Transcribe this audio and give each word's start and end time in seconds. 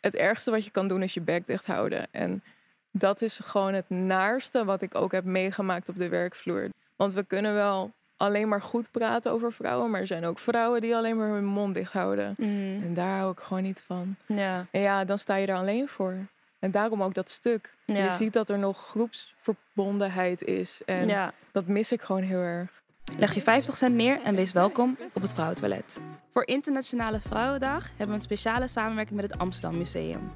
het 0.00 0.14
ergste 0.14 0.50
wat 0.50 0.64
je 0.64 0.70
kan 0.70 0.88
doen 0.88 1.02
is 1.02 1.14
je 1.14 1.20
bek 1.20 1.46
dicht 1.46 1.66
houden. 1.66 2.06
En 2.10 2.42
dat 2.90 3.22
is 3.22 3.38
gewoon 3.38 3.74
het 3.74 3.90
naarste 3.90 4.64
wat 4.64 4.82
ik 4.82 4.94
ook 4.94 5.12
heb 5.12 5.24
meegemaakt 5.24 5.88
op 5.88 5.98
de 5.98 6.08
werkvloer. 6.08 6.68
Want 6.96 7.14
we 7.14 7.24
kunnen 7.24 7.54
wel 7.54 7.92
alleen 8.16 8.48
maar 8.48 8.62
goed 8.62 8.90
praten 8.90 9.32
over 9.32 9.52
vrouwen, 9.52 9.90
maar 9.90 10.00
er 10.00 10.06
zijn 10.06 10.24
ook 10.24 10.38
vrouwen 10.38 10.80
die 10.80 10.96
alleen 10.96 11.16
maar 11.16 11.28
hun 11.28 11.44
mond 11.44 11.74
dicht 11.74 11.92
houden. 11.92 12.34
Mhm. 12.38 12.82
En 12.82 12.94
daar 12.94 13.18
hou 13.18 13.32
ik 13.32 13.40
gewoon 13.40 13.62
niet 13.62 13.82
van. 13.86 14.16
Ja. 14.26 14.66
En 14.70 14.80
ja, 14.80 15.04
dan 15.04 15.18
sta 15.18 15.34
je 15.34 15.46
er 15.46 15.56
alleen 15.56 15.88
voor. 15.88 16.14
En 16.58 16.70
daarom 16.70 17.02
ook 17.02 17.14
dat 17.14 17.30
stuk. 17.30 17.74
Ja. 17.84 18.04
Je 18.04 18.10
ziet 18.10 18.32
dat 18.32 18.48
er 18.48 18.58
nog 18.58 18.78
groepsverbondenheid 18.78 20.42
is. 20.42 20.82
En 20.84 21.08
ja. 21.08 21.32
dat 21.52 21.66
mis 21.66 21.92
ik 21.92 22.02
gewoon 22.02 22.22
heel 22.22 22.40
erg. 22.40 22.79
Leg 23.18 23.34
je 23.34 23.40
50 23.40 23.76
cent 23.76 23.94
neer 23.94 24.22
en 24.22 24.34
wees 24.34 24.52
welkom 24.52 24.96
op 25.12 25.22
het 25.22 25.34
Vrouwentoilet. 25.34 26.00
Voor 26.30 26.46
Internationale 26.46 27.20
Vrouwendag 27.20 27.88
hebben 27.88 28.06
we 28.08 28.14
een 28.14 28.20
speciale 28.20 28.68
samenwerking 28.68 29.20
met 29.20 29.30
het 29.30 29.40
Amsterdam 29.40 29.78
Museum. 29.78 30.32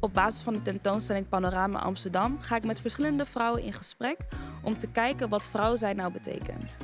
Op 0.00 0.14
basis 0.14 0.42
van 0.42 0.52
de 0.52 0.62
tentoonstelling 0.62 1.28
Panorama 1.28 1.78
Amsterdam 1.78 2.40
ga 2.40 2.56
ik 2.56 2.64
met 2.64 2.80
verschillende 2.80 3.24
vrouwen 3.24 3.62
in 3.62 3.72
gesprek 3.72 4.16
om 4.62 4.78
te 4.78 4.86
kijken 4.86 5.28
wat 5.28 5.48
vrouw 5.48 5.76
zijn 5.76 5.96
nou 5.96 6.12
betekent. 6.12 6.76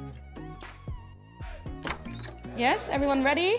Yes, 2.55 2.89
everyone 2.89 3.23
ready? 3.23 3.53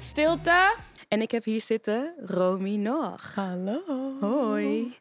Stilte. 0.00 0.74
En 1.12 1.20
ik 1.20 1.30
heb 1.30 1.44
hier 1.44 1.60
zitten 1.60 2.14
Romy 2.26 2.76
Noach. 2.76 3.34
Hallo. 3.34 4.16
Hoi. 4.20 4.96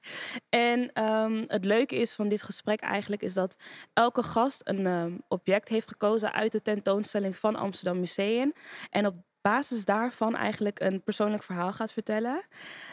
En 0.50 0.94
ehm, 0.94 1.44
het 1.48 1.66
leuke 1.66 1.96
is 1.96 2.14
van 2.14 2.28
dit 2.28 2.42
gesprek 2.42 2.80
eigenlijk 2.82 3.22
is 3.22 3.34
dat 3.34 3.56
elke 3.94 4.24
gast 4.24 4.62
een 4.64 4.86
ehm, 4.86 5.18
object 5.28 5.70
heeft 5.70 5.88
gekozen 5.88 6.34
uit 6.34 6.52
de 6.52 6.62
tentoonstelling 6.62 7.38
van 7.38 7.56
Amsterdam 7.56 8.00
Museum. 8.00 8.54
En 8.90 9.06
op 9.06 9.16
basis 9.42 9.86
daarvan 9.86 10.36
eigenlijk 10.36 10.80
een 10.80 11.04
persoonlijk 11.04 11.44
verhaal 11.44 11.74
gaat 11.74 11.94
vertellen. 11.94 12.42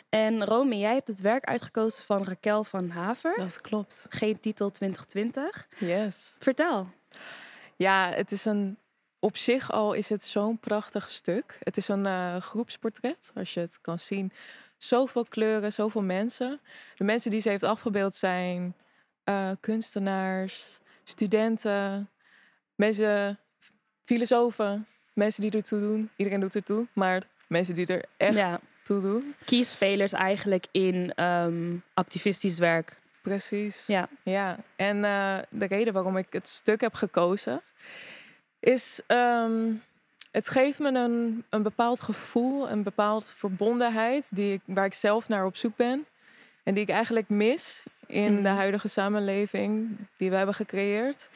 En 0.08 0.44
Romy, 0.44 0.76
jij 0.76 0.94
hebt 0.94 1.08
het 1.08 1.20
werk 1.20 1.44
uitgekozen 1.44 2.04
van 2.04 2.24
Raquel 2.24 2.64
van 2.64 2.88
Haver. 2.88 3.36
Dat 3.36 3.60
klopt. 3.60 4.06
Geen 4.08 4.40
titel 4.40 4.70
2020. 4.70 5.68
Yes. 5.78 6.36
Vertel. 6.38 6.88
Ja, 7.76 8.10
het 8.14 8.32
is 8.32 8.44
een. 8.44 8.78
Op 9.20 9.36
zich 9.36 9.72
al 9.72 9.92
is 9.92 10.08
het 10.08 10.24
zo'n 10.24 10.58
prachtig 10.58 11.08
stuk. 11.08 11.56
Het 11.60 11.76
is 11.76 11.88
een 11.88 12.06
eh, 12.06 12.36
groepsportret, 12.36 13.30
als 13.34 13.54
je 13.54 13.60
het 13.60 13.78
kan 13.80 13.98
zien. 13.98 14.32
Zoveel 14.76 15.24
kleuren, 15.24 15.72
zoveel 15.72 16.02
mensen. 16.02 16.60
De 16.96 17.04
mensen 17.04 17.30
die 17.30 17.40
ze 17.40 17.48
heeft 17.48 17.62
afgebeeld 17.62 18.14
zijn 18.14 18.74
eh, 19.24 19.50
kunstenaars, 19.60 20.78
studenten, 21.04 22.10
mensen, 22.74 23.38
filosofen, 24.04 24.86
mensen 25.14 25.42
die 25.42 25.50
ertoe 25.50 25.80
doen. 25.80 26.10
Iedereen 26.16 26.40
doet 26.40 26.54
ertoe, 26.54 26.86
maar 26.92 27.22
mensen 27.46 27.74
die 27.74 27.86
er 27.86 28.04
echt 28.16 28.34
Ja, 28.34 28.60
toe 28.82 29.00
doen. 29.00 29.34
kiesspelers 29.44 30.12
eigenlijk 30.12 30.66
in 30.70 31.12
ehm, 31.14 31.76
activistisch 31.94 32.58
werk. 32.58 32.98
Precies. 33.22 33.86
Ja. 33.86 34.08
Ja, 34.22 34.58
en 34.76 35.04
eh, 35.04 35.38
de 35.50 35.66
reden 35.66 35.92
waarom 35.92 36.16
ik 36.16 36.32
het 36.32 36.48
stuk 36.48 36.80
heb 36.80 36.94
gekozen 36.94 37.62
is, 38.60 39.00
ehm, 39.06 39.72
het 40.30 40.48
geeft 40.48 40.78
me 40.78 40.88
een, 40.94 41.44
een 41.50 41.62
bepaald 41.62 42.00
gevoel, 42.00 42.70
een 42.70 42.82
bepaald 42.82 43.24
verbondenheid 43.36 44.36
die 44.36 44.52
ik, 44.52 44.60
waar 44.64 44.84
ik 44.84 44.94
zelf 44.94 45.28
naar 45.28 45.44
op 45.46 45.56
zoek 45.56 45.76
ben. 45.76 46.06
En 46.62 46.74
die 46.74 46.82
ik 46.82 46.88
eigenlijk 46.90 47.28
mis 47.28 47.82
in 48.06 48.34
de 48.34 48.40
Mhm. 48.48 48.56
huidige 48.56 48.88
samenleving 48.88 49.96
die 50.16 50.30
we 50.30 50.36
hebben 50.36 50.54
gecreëerd. 50.54 51.28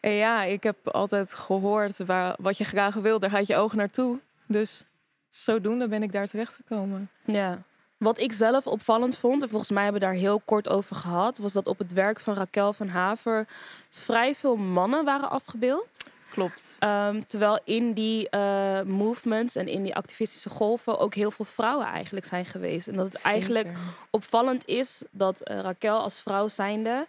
En 0.00 0.10
ja, 0.12 0.42
ik 0.42 0.62
heb 0.62 0.88
altijd 0.88 1.34
gehoord 1.34 1.98
waar, 1.98 2.34
wat 2.38 2.58
je 2.58 2.64
graag 2.64 2.94
wil, 2.94 3.18
daar 3.18 3.30
gaat 3.30 3.46
je 3.46 3.56
oog 3.56 3.72
naartoe. 3.74 4.18
Dus 4.46 4.84
zodoende 5.28 5.88
ben 5.88 6.02
ik 6.02 6.12
daar 6.12 6.26
terechtgekomen. 6.26 7.10
Ja. 7.24 7.62
Wat 7.96 8.18
ik 8.18 8.32
zelf 8.32 8.66
opvallend 8.66 9.16
vond, 9.18 9.42
en 9.42 9.48
volgens 9.48 9.70
mij 9.70 9.82
hebben 9.82 10.00
we 10.00 10.06
daar 10.06 10.16
heel 10.16 10.40
kort 10.44 10.68
over 10.68 10.96
gehad, 10.96 11.38
was 11.38 11.52
dat 11.52 11.66
op 11.66 11.78
het 11.78 11.92
werk 11.92 12.20
van 12.20 12.34
Raquel 12.34 12.72
van 12.72 12.88
Haver 12.88 13.44
vrij 13.90 14.34
veel 14.34 14.56
mannen 14.56 15.04
waren 15.04 15.30
afgebeeld. 15.30 15.88
Klopt. 16.30 16.76
Ehm, 16.78 17.20
terwijl 17.20 17.60
in 17.64 17.92
die 17.92 18.28
eh, 18.28 18.82
movements 18.82 19.56
en 19.56 19.68
in 19.68 19.82
die 19.82 19.94
activistische 19.94 20.50
golven 20.50 20.98
ook 20.98 21.14
heel 21.14 21.30
veel 21.30 21.44
vrouwen 21.44 21.86
eigenlijk 21.86 22.26
zijn 22.26 22.44
geweest. 22.44 22.88
En 22.88 22.96
dat 22.96 23.12
het 23.12 23.22
eigenlijk 23.22 23.68
opvallend 24.10 24.66
is 24.66 25.02
dat 25.10 25.40
eh, 25.40 25.60
Raquel 25.60 25.98
als 25.98 26.20
vrouw 26.20 26.48
zijnde 26.48 27.06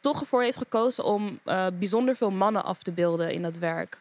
toch 0.00 0.20
ervoor 0.20 0.42
heeft 0.42 0.56
gekozen 0.56 1.04
om 1.04 1.38
eh, 1.44 1.66
bijzonder 1.78 2.16
veel 2.16 2.30
mannen 2.30 2.64
af 2.64 2.82
te 2.82 2.92
beelden 2.92 3.32
in 3.32 3.42
dat 3.42 3.58
werk. 3.58 3.98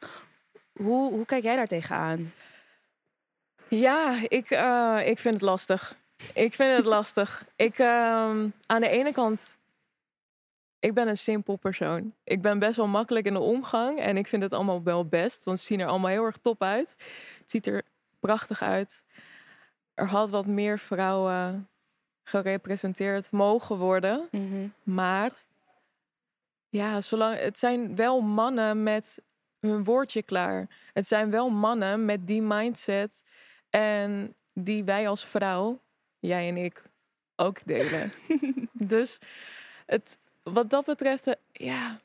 Hoe, 0.73 1.11
hoe 1.11 1.25
kijk 1.25 1.43
jij 1.43 1.55
daar 1.55 1.67
tegenaan? 1.67 2.33
Ja, 3.67 4.15
ik, 4.27 4.49
ik 5.05 5.19
vind 5.19 5.33
het 5.33 5.41
lastig. 5.41 5.95
Ik 6.33 6.53
vind 6.53 6.77
het 6.77 6.85
lastig. 6.85 7.45
Ik, 7.55 7.79
ehm, 7.79 8.47
aan 8.65 8.81
de 8.81 8.89
ene 8.89 9.11
kant, 9.11 9.55
ik 10.81 10.93
ben 10.93 11.07
een 11.07 11.17
simpel 11.17 11.55
persoon. 11.55 12.13
Ik 12.23 12.41
ben 12.41 12.59
best 12.59 12.75
wel 12.77 12.87
makkelijk 12.87 13.25
in 13.25 13.33
de 13.33 13.39
omgang 13.39 13.99
en 13.99 14.17
ik 14.17 14.27
vind 14.27 14.43
het 14.43 14.53
allemaal 14.53 14.83
wel 14.83 15.05
best, 15.05 15.43
want 15.43 15.59
ze 15.59 15.65
zien 15.65 15.79
er 15.79 15.87
allemaal 15.87 16.09
heel 16.09 16.25
erg 16.25 16.37
top 16.37 16.63
uit. 16.63 16.95
Het 17.39 17.51
ziet 17.51 17.67
er 17.67 17.83
prachtig 18.19 18.61
uit. 18.61 19.03
Er 19.93 20.07
had 20.07 20.29
wat 20.29 20.45
meer 20.45 20.79
vrouwen 20.79 21.69
gerepresenteerd 22.23 23.31
mogen 23.31 23.77
worden, 23.77 24.29
maar 24.83 25.31
ja, 26.69 27.01
zolang, 27.01 27.39
het 27.39 27.57
zijn 27.57 27.95
wel 27.95 28.21
mannen 28.21 28.83
met 28.83 29.21
hun 29.59 29.83
woordje 29.83 30.23
klaar. 30.23 30.67
Het 30.93 31.07
zijn 31.07 31.31
wel 31.31 31.49
mannen 31.49 32.05
met 32.05 32.27
die 32.27 32.41
mindset 32.41 33.23
en 33.69 34.35
die 34.53 34.83
wij 34.83 35.07
als 35.07 35.25
vrouw, 35.25 35.81
jij 36.19 36.47
en 36.47 36.57
ik, 36.57 36.83
ook 37.35 37.65
delen. 37.65 38.11
dus 38.93 39.19
het, 39.85 40.17
wat 40.43 40.69
dat 40.69 40.85
betreft, 40.85 41.27
eh, 41.27 41.33
ja, 41.51 41.99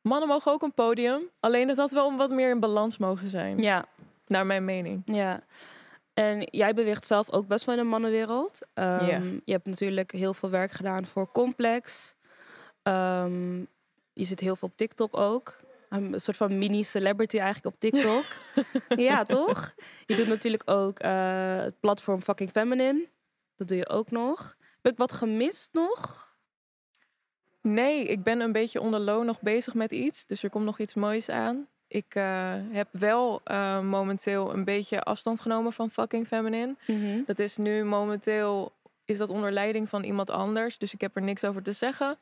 mannen 0.00 0.28
mogen 0.28 0.52
ook 0.52 0.62
een 0.62 0.74
podium. 0.74 1.22
Alleen 1.40 1.66
dat 1.66 1.76
dat 1.76 1.90
wel 1.90 2.16
wat 2.16 2.30
meer 2.30 2.50
in 2.50 2.60
balans 2.60 2.98
mogen 2.98 3.28
zijn, 3.28 3.58
Ja, 3.58 3.84
naar 4.26 4.46
mijn 4.46 4.64
mening. 4.64 5.02
Ja. 5.04 5.40
En 6.14 6.42
jij 6.50 6.74
beweegt 6.74 7.06
zelf 7.06 7.30
ook 7.30 7.46
best 7.46 7.64
wel 7.64 7.74
in 7.74 7.82
de 7.82 7.88
mannenwereld. 7.88 8.58
Ja. 8.74 9.20
Je 9.44 9.52
hebt 9.52 9.66
natuurlijk 9.66 10.12
heel 10.12 10.34
veel 10.34 10.50
werk 10.50 10.70
gedaan 10.70 11.06
voor 11.06 11.32
Complex. 11.32 12.14
Ehm, 12.82 13.58
je 14.12 14.24
zit 14.24 14.40
heel 14.40 14.56
veel 14.56 14.68
op 14.68 14.76
TikTok 14.76 15.16
ook. 15.16 15.56
Een 15.88 16.20
soort 16.20 16.36
van 16.36 16.58
mini-celebrity 16.58 17.38
eigenlijk 17.38 17.74
op 17.74 17.80
TikTok. 17.80 18.24
ja, 19.08 19.22
toch? 19.22 19.74
Je 20.06 20.16
doet 20.16 20.26
natuurlijk 20.26 20.70
ook 20.70 20.98
eh, 20.98 21.56
het 21.56 21.80
platform 21.80 22.22
Fucking 22.22 22.50
Feminine. 22.50 23.08
Dat 23.56 23.68
doe 23.68 23.76
je 23.76 23.88
ook 23.88 24.10
nog. 24.10 24.56
Heb 24.82 24.92
ik 24.92 24.98
wat 24.98 25.12
gemist 25.12 25.68
nog? 25.72 26.27
Nee, 27.72 28.04
ik 28.04 28.22
ben 28.22 28.40
een 28.40 28.52
beetje 28.52 28.80
onder 28.80 29.00
loon 29.00 29.26
nog 29.26 29.40
bezig 29.40 29.74
met 29.74 29.92
iets. 29.92 30.26
Dus 30.26 30.42
er 30.42 30.50
komt 30.50 30.64
nog 30.64 30.78
iets 30.78 30.94
moois 30.94 31.28
aan. 31.28 31.66
Ik 31.88 32.14
eh, 32.14 32.54
heb 32.70 32.88
wel 32.90 33.40
eh, 33.44 33.80
momenteel 33.80 34.54
een 34.54 34.64
beetje 34.64 35.02
afstand 35.02 35.40
genomen 35.40 35.72
van 35.72 35.90
fucking 35.90 36.26
feminine. 36.26 36.74
Dat 37.26 37.38
is 37.38 37.56
nu 37.56 37.84
momenteel 37.84 38.72
is 39.04 39.18
dat 39.18 39.28
onder 39.28 39.52
leiding 39.52 39.88
van 39.88 40.04
iemand 40.04 40.30
anders. 40.30 40.78
Dus 40.78 40.92
ik 40.92 41.00
heb 41.00 41.16
er 41.16 41.22
niks 41.22 41.44
over 41.44 41.62
te 41.62 41.72
zeggen. 41.72 42.18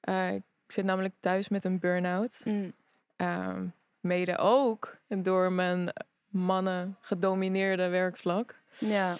Eh, 0.00 0.34
ik 0.34 0.42
zit 0.66 0.84
namelijk 0.84 1.14
thuis 1.20 1.48
met 1.48 1.64
een 1.64 1.78
burn-out. 1.78 2.40
Mm. 2.44 2.72
Ehm, 3.16 3.66
mede 4.00 4.38
ook 4.38 4.96
door 5.08 5.52
mijn 5.52 5.92
mannen 6.28 6.96
gedomineerde 7.00 7.88
werkvlak. 7.88 8.60
Ja. 8.78 9.14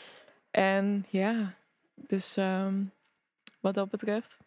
En 0.51 1.07
ja, 1.09 1.55
dus 1.95 2.37
ehm, 2.37 2.83
wat 3.61 3.75
dat 3.75 3.91
betreft. 3.91 4.39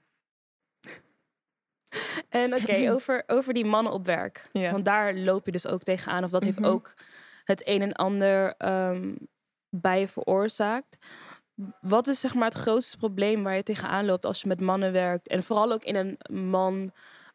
En 2.30 2.56
oké, 2.56 2.92
over, 2.94 3.24
over 3.28 3.54
die 3.54 3.66
mannen 3.66 3.94
op 3.94 4.06
werk. 4.06 4.50
Ja. 4.52 4.72
Want 4.72 4.86
daar 4.86 5.14
loop 5.16 5.46
je 5.46 5.52
dus 5.52 5.68
ook 5.68 5.84
tegenaan. 5.84 6.24
Of 6.24 6.30
dat 6.30 6.44
heeft 6.44 6.60
Mhm. 6.60 6.70
ook 6.70 6.94
het 7.44 7.68
een 7.68 7.82
en 7.82 7.94
ander 7.94 8.54
ehm, 8.58 9.14
bij 9.70 10.00
je 10.00 10.08
veroorzaakt. 10.08 10.98
Wat 11.82 12.08
is 12.08 12.20
zeg 12.20 12.34
maar 12.34 12.46
het 12.50 12.58
grootste 12.58 12.98
probleem 12.98 13.44
waar 13.44 13.56
je 13.56 13.64
tegenaan 13.64 14.06
loopt 14.06 14.26
als 14.26 14.42
je 14.42 14.48
met 14.48 14.62
mannen 14.62 14.92
werkt? 14.92 15.28
En 15.28 15.44
vooral 15.44 15.72
ook 15.72 15.84
in 15.84 15.96
een 15.96 16.18
man, 16.50 16.92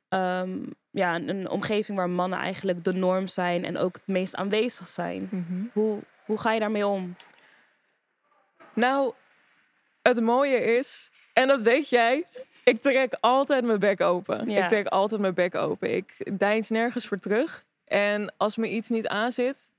ehm, 0.09 0.59
ja, 0.91 1.15
een, 1.15 1.29
een 1.29 1.49
omgeving 1.49 1.99
waar 1.99 2.11
mannen 2.11 2.39
eigenlijk 2.39 2.85
de 2.85 2.93
norm 2.93 3.27
zijn 3.27 3.65
en 3.65 3.79
ook 3.79 3.95
het 3.95 4.07
meest 4.07 4.35
aanwezig 4.35 4.89
zijn. 4.89 5.29
Mhm. 5.31 5.65
Hoe, 5.73 6.03
hoe 6.25 6.39
ga 6.39 6.53
je 6.53 6.61
daarmee 6.61 6.87
om? 6.87 7.17
Nou, 8.75 9.13
het 10.03 10.21
mooie 10.21 10.61
is, 10.61 11.11
en 11.33 11.47
dat 11.47 11.61
weet 11.61 11.89
jij, 11.89 12.25
ik 12.65 12.81
trek 12.81 13.15
altijd 13.21 13.65
mijn 13.65 13.79
bek 13.79 14.01
open. 14.01 14.49
Ja. 14.49 14.63
Ik 14.63 14.69
trek 14.69 14.87
altijd 14.87 15.21
mijn 15.21 15.35
bek 15.35 15.55
open. 15.55 15.95
Ik 15.95 16.39
deins 16.39 16.69
nergens 16.69 17.07
voor 17.07 17.17
terug. 17.19 17.65
En 17.85 18.35
als 18.37 18.57
me 18.57 18.69
iets 18.69 18.89
niet 18.89 19.07
aanzit, 19.09 19.71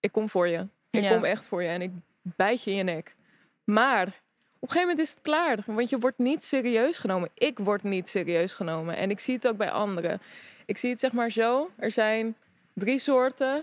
ik 0.00 0.12
kom 0.12 0.28
voor 0.28 0.48
je. 0.48 0.66
Ik 0.90 1.02
Ja. 1.02 1.14
kom 1.14 1.24
echt 1.24 1.48
voor 1.48 1.62
je 1.62 1.68
en 1.68 1.82
ik 1.82 1.90
bijt 2.22 2.64
je 2.64 2.70
in 2.70 2.76
je 2.76 2.82
nek. 2.82 3.16
Maar 3.64 4.06
op 4.06 4.12
een 4.68 4.68
gegeven 4.68 4.80
moment 4.88 4.98
is 4.98 5.10
het 5.10 5.20
klaar, 5.20 5.58
want 5.66 5.88
je 5.88 5.98
wordt 5.98 6.18
niet 6.18 6.44
serieus 6.44 6.98
genomen. 6.98 7.28
Ik 7.34 7.58
word 7.58 7.82
niet 7.82 8.08
serieus 8.08 8.52
genomen 8.54 8.96
en 8.96 9.10
ik 9.10 9.20
zie 9.20 9.34
het 9.34 9.46
ook 9.48 9.56
bij 9.56 9.70
anderen. 9.70 10.20
Ik 10.66 10.78
zie 10.78 10.90
het 10.90 11.00
zeg 11.00 11.12
maar 11.12 11.30
zo, 11.30 11.70
er 11.76 11.90
zijn 11.90 12.36
drie 12.72 12.98
soorten 12.98 13.62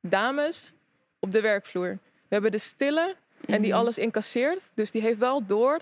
dames 0.00 0.72
op 1.20 1.32
de 1.32 1.40
werkvloer. 1.40 1.98
We 2.12 2.32
hebben 2.34 2.50
de 2.50 2.58
stille, 2.58 3.14
en 3.46 3.60
die 3.62 3.70
Mhm. 3.70 3.80
alles 3.80 3.98
incasseert. 3.98 4.70
Dus 4.74 4.90
die 4.90 5.02
heeft 5.02 5.18
wel 5.18 5.46
door 5.46 5.80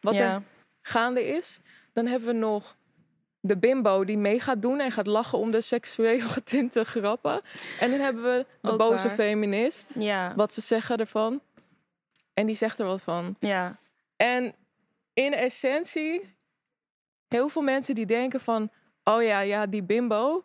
wat 0.00 0.16
ja. 0.16 0.34
er 0.34 0.42
gaande 0.86 1.26
is. 1.26 1.58
Dan 1.92 2.06
hebben 2.06 2.28
we 2.28 2.34
nog 2.34 2.76
de 3.40 3.58
bimbo 3.58 4.04
die 4.04 4.18
mee 4.18 4.40
gaat 4.40 4.62
doen 4.62 4.80
en 4.80 4.90
gaat 4.90 5.06
lachen 5.06 5.38
om 5.38 5.50
de 5.50 5.60
seksueel 5.60 6.28
getinte 6.38 6.84
grappen. 6.84 7.40
En 7.80 7.90
dan 7.90 8.00
hebben 8.00 8.22
we 8.22 8.46
de 8.60 8.70
Ook 8.70 8.78
boze 8.78 9.06
waar. 9.06 9.16
feminist. 9.16 9.94
Ja. 9.98 10.34
Wat 10.36 10.52
ze 10.52 10.60
zeggen 10.60 10.96
ervan. 10.96 11.40
En 12.34 12.46
die 12.46 12.56
zegt 12.56 12.78
er 12.78 12.86
wat 12.86 13.02
van. 13.02 13.36
Ja. 13.40 13.76
En 14.16 14.52
in 15.14 15.34
essentie, 15.34 16.34
heel 17.28 17.48
veel 17.48 17.62
mensen 17.62 17.94
die 17.94 18.06
denken 18.06 18.40
van... 18.40 18.70
Oh 19.04 19.22
ja, 19.22 19.40
ja, 19.40 19.66
die 19.66 19.82
bimbo, 19.82 20.44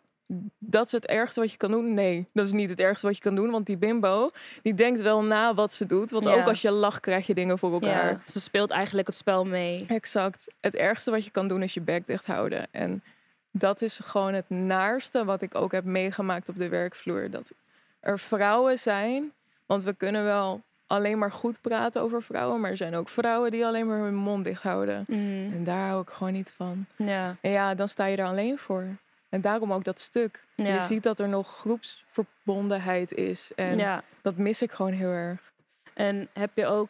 dat 0.58 0.86
is 0.86 0.92
het 0.92 1.06
ergste 1.06 1.40
wat 1.40 1.50
je 1.50 1.56
kan 1.56 1.70
doen. 1.70 1.94
Nee, 1.94 2.26
dat 2.32 2.46
is 2.46 2.52
niet 2.52 2.70
het 2.70 2.80
ergste 2.80 3.06
wat 3.06 3.16
je 3.16 3.22
kan 3.22 3.34
doen. 3.34 3.50
Want 3.50 3.66
die 3.66 3.76
bimbo, 3.76 4.30
die 4.62 4.74
denkt 4.74 5.00
wel 5.00 5.22
na 5.22 5.54
wat 5.54 5.72
ze 5.72 5.86
doet. 5.86 6.10
Want 6.10 6.26
Ja. 6.26 6.32
ook 6.34 6.46
als 6.46 6.62
je 6.62 6.70
lacht, 6.70 7.00
krijg 7.00 7.26
je 7.26 7.34
dingen 7.34 7.58
voor 7.58 7.72
elkaar. 7.72 8.10
ja. 8.10 8.20
Ze 8.26 8.40
speelt 8.40 8.70
eigenlijk 8.70 9.06
het 9.06 9.16
spel 9.16 9.44
mee. 9.44 9.84
Exact. 9.88 10.48
Het 10.60 10.74
ergste 10.76 11.10
wat 11.10 11.24
je 11.24 11.30
kan 11.30 11.48
doen 11.48 11.62
is 11.62 11.74
je 11.74 11.80
bek 11.80 12.06
dicht 12.06 12.26
houden. 12.26 12.66
En 12.70 13.02
dat 13.50 13.82
is 13.82 13.98
gewoon 14.02 14.32
het 14.34 14.50
naarste 14.50 15.24
wat 15.24 15.42
ik 15.42 15.54
ook 15.54 15.72
heb 15.72 15.84
meegemaakt 15.84 16.48
op 16.48 16.58
de 16.58 16.68
werkvloer. 16.68 17.30
Dat 17.30 17.52
er 18.00 18.18
vrouwen 18.18 18.78
zijn, 18.78 19.32
want 19.66 19.84
we 19.84 19.92
kunnen 19.94 20.24
wel 20.24 20.62
alleen 20.86 21.18
maar 21.18 21.32
goed 21.32 21.60
praten 21.60 22.02
over 22.02 22.22
vrouwen, 22.22 22.60
maar 22.60 22.70
er 22.70 22.76
zijn 22.76 22.94
ook 22.94 23.08
vrouwen 23.08 23.50
die 23.50 23.66
alleen 23.66 23.86
maar 23.86 23.98
hun 23.98 24.14
mond 24.14 24.44
dicht 24.44 24.62
houden. 24.62 25.04
Mhm. 25.08 25.52
En 25.54 25.64
daar 25.64 25.88
hou 25.88 26.02
ik 26.02 26.10
gewoon 26.10 26.32
niet 26.32 26.52
van. 26.56 26.86
Ja. 26.96 27.36
En 27.40 27.50
ja, 27.50 27.74
dan 27.74 27.88
sta 27.88 28.04
je 28.04 28.16
er 28.16 28.26
alleen 28.26 28.58
voor. 28.58 28.84
En 29.32 29.40
daarom 29.40 29.72
ook 29.72 29.84
dat 29.84 30.00
stuk. 30.00 30.46
Ja. 30.54 30.74
Je 30.74 30.80
ziet 30.80 31.02
dat 31.02 31.18
er 31.18 31.28
nog 31.28 31.48
groepsverbondenheid 31.48 33.12
is. 33.12 33.52
En 33.56 33.78
ja. 33.78 34.02
dat 34.22 34.36
mis 34.36 34.62
ik 34.62 34.72
gewoon 34.72 34.92
heel 34.92 35.10
erg. 35.10 35.52
En 35.94 36.28
heb 36.32 36.50
je 36.54 36.66
ook 36.66 36.88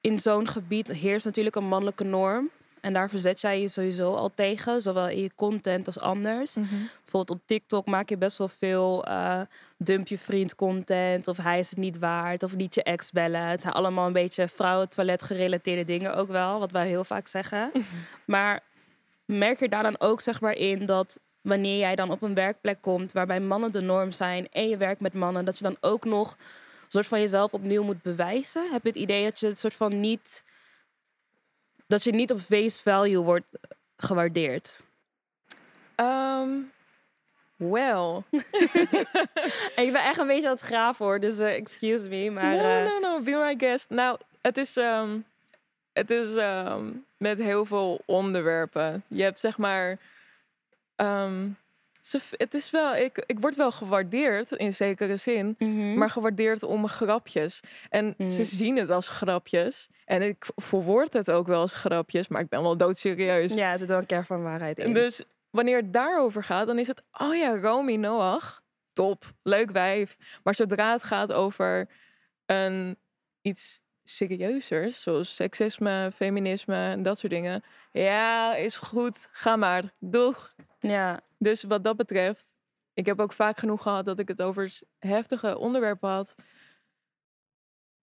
in 0.00 0.20
zo'n 0.20 0.48
gebied 0.48 0.88
heerst 0.88 1.24
natuurlijk 1.24 1.56
een 1.56 1.68
mannelijke 1.68 2.04
norm. 2.04 2.50
En 2.80 2.92
daar 2.92 3.08
verzet 3.08 3.40
jij 3.40 3.60
je 3.60 3.68
sowieso 3.68 4.14
al 4.14 4.30
tegen, 4.34 4.80
zowel 4.80 5.08
in 5.08 5.22
je 5.22 5.30
content 5.34 5.86
als 5.86 6.00
anders. 6.00 6.54
Bijvoorbeeld 6.54 7.30
op 7.30 7.46
TikTok 7.46 7.86
maak 7.86 8.08
je 8.08 8.16
best 8.16 8.38
wel 8.38 8.48
veel 8.48 9.04
eh 9.04 9.40
dump 9.76 10.08
je 10.08 10.18
vriend 10.18 10.54
content. 10.54 11.28
Of 11.28 11.36
hij 11.36 11.58
is 11.58 11.70
het 11.70 11.78
niet 11.78 11.98
waard. 11.98 12.42
Of 12.42 12.56
niet 12.56 12.74
je 12.74 12.82
ex 12.82 13.10
bellen. 13.10 13.46
Het 13.46 13.60
zijn 13.60 13.74
allemaal 13.74 14.06
een 14.06 14.12
beetje 14.12 14.48
vrouwen-toilet 14.48 15.22
gerelateerde 15.22 15.84
dingen 15.84 16.14
ook 16.14 16.28
wel. 16.28 16.58
Wat 16.58 16.70
wij 16.70 16.86
heel 16.86 17.04
vaak 17.04 17.28
zeggen. 17.28 17.72
maar 18.26 18.60
merk 19.24 19.60
je 19.60 19.68
daar 19.68 19.82
dan 19.82 20.00
ook 20.00 20.20
zeg 20.20 20.40
maar 20.40 20.56
in 20.56 20.86
dat 20.86 21.18
wanneer 21.48 21.78
jij 21.78 21.96
dan 21.96 22.10
op 22.10 22.22
een 22.22 22.34
werkplek 22.34 22.80
komt 22.80 23.12
waarbij 23.12 23.40
mannen 23.40 23.72
de 23.72 23.80
norm 23.80 24.12
zijn 24.12 24.48
en 24.50 24.68
je 24.68 24.76
werkt 24.76 25.00
met 25.00 25.14
mannen, 25.14 25.44
dat 25.44 25.58
je 25.58 25.64
dan 25.64 25.76
ook 25.80 26.04
nog 26.04 26.32
een 26.32 26.84
soort 26.88 27.06
van 27.06 27.20
jezelf 27.20 27.52
opnieuw 27.52 27.82
moet 27.82 28.02
bewijzen? 28.02 28.70
Heb 28.72 28.82
je 28.82 28.88
het 28.88 28.98
idee 28.98 29.24
dat 29.24 29.40
je 29.40 29.46
het 29.46 29.58
soort 29.58 29.74
van 29.74 30.00
niet 30.00 30.42
dat 31.86 32.04
je 32.04 32.12
niet 32.12 32.32
op 32.32 32.40
face 32.40 32.82
value 32.82 33.22
wordt 33.22 33.50
gewaardeerd? 33.96 34.82
Ehm 35.94 36.50
well. 37.58 38.22
Ik 39.84 39.92
ben 39.92 40.04
echt 40.04 40.18
een 40.18 40.26
beetje 40.26 40.48
aan 40.48 40.54
het 40.54 40.60
graven 40.60 41.04
hoor, 41.04 41.20
dus 41.20 41.38
eh, 41.38 41.54
excuse 41.54 42.08
me. 42.08 42.30
Maar 42.30 42.56
no, 42.56 42.62
eh, 42.62 42.84
no, 42.84 42.98
no, 42.98 43.20
be 43.20 43.30
my 43.30 43.54
guest. 43.58 43.90
Nou, 43.90 44.18
het 44.40 44.56
is, 44.56 44.76
ehm, 44.76 45.18
het 45.92 46.10
is 46.10 46.36
ehm, 46.36 46.84
met 47.16 47.38
heel 47.38 47.64
veel 47.64 48.02
onderwerpen. 48.06 49.04
Je 49.08 49.22
hebt 49.22 49.40
zeg 49.40 49.58
maar. 49.58 49.98
Ehm, 50.98 51.48
ze, 52.00 52.20
het 52.30 52.54
is 52.54 52.70
wel, 52.70 52.96
ik, 52.96 53.22
ik 53.26 53.38
word 53.40 53.56
wel 53.56 53.70
gewaardeerd 53.70 54.52
in 54.52 54.72
zekere 54.72 55.16
zin, 55.16 55.54
mhm. 55.58 55.94
maar 55.94 56.10
gewaardeerd 56.10 56.62
om 56.62 56.88
grapjes. 56.88 57.60
En 57.88 58.14
Mm. 58.16 58.30
ze 58.30 58.44
zien 58.44 58.76
het 58.76 58.90
als 58.90 59.08
grapjes. 59.08 59.88
En 60.04 60.22
ik 60.22 60.46
verwoord 60.56 61.12
het 61.12 61.30
ook 61.30 61.46
wel 61.46 61.60
als 61.60 61.74
grapjes, 61.74 62.28
maar 62.28 62.40
ik 62.40 62.48
ben 62.48 62.62
wel 62.62 62.76
doodserieus. 62.76 63.54
ja, 63.54 63.72
er 63.72 63.78
zit 63.78 63.88
wel 63.88 63.98
een 63.98 64.06
kern 64.06 64.24
van 64.24 64.42
waarheid 64.42 64.78
in. 64.78 64.92
Dus 64.92 65.24
wanneer 65.50 65.76
het 65.76 65.92
daarover 65.92 66.44
gaat, 66.44 66.66
dan 66.66 66.78
is 66.78 66.86
het, 66.86 67.02
oh 67.12 67.34
ja, 67.36 67.56
Romy 67.56 67.94
Noach, 67.94 68.62
top, 68.92 69.32
leuk 69.42 69.70
wijf. 69.70 70.16
Maar 70.42 70.54
zodra 70.54 70.92
het 70.92 71.02
gaat 71.02 71.32
over 71.32 71.88
een 72.46 72.98
iets 73.42 73.80
serieuzers, 74.08 75.02
zoals 75.02 75.34
seksisme, 75.34 76.10
feminisme 76.14 76.74
en 76.76 77.02
dat 77.02 77.18
soort 77.18 77.32
dingen, 77.32 77.62
ja, 77.92 78.54
is 78.54 78.76
goed, 78.76 79.28
ga 79.30 79.56
maar, 79.56 79.92
doeg. 79.98 80.54
ja, 80.80 81.20
Dus 81.38 81.62
wat 81.62 81.84
dat 81.84 81.96
betreft, 81.96 82.54
ik 82.94 83.06
heb 83.06 83.20
ook 83.20 83.32
vaak 83.32 83.58
genoeg 83.58 83.82
gehad 83.82 84.04
dat 84.04 84.18
ik 84.18 84.28
het 84.28 84.42
over 84.42 84.78
heftige 84.98 85.58
onderwerpen 85.58 86.08
had. 86.08 86.34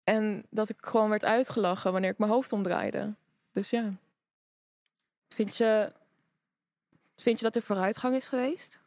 En 0.04 0.46
dat 0.50 0.69
ik 0.69 0.78
gewoon 0.80 1.10
werd 1.10 1.25
uitgelachen 1.25 1.92
wanneer 1.92 2.12
ik 2.12 2.18
mijn 2.18 2.31
hoofd 2.31 2.51
omdraaide. 2.51 3.16
Dus 3.51 3.69
ja. 3.69 3.94
vind 5.30 5.57
je, 5.57 5.92
vind 7.16 7.40
je 7.40 7.46
dat 7.46 7.56
er 7.56 7.62
vooruitgang 7.62 8.16
is 8.16 8.28
geweest? 8.28 8.80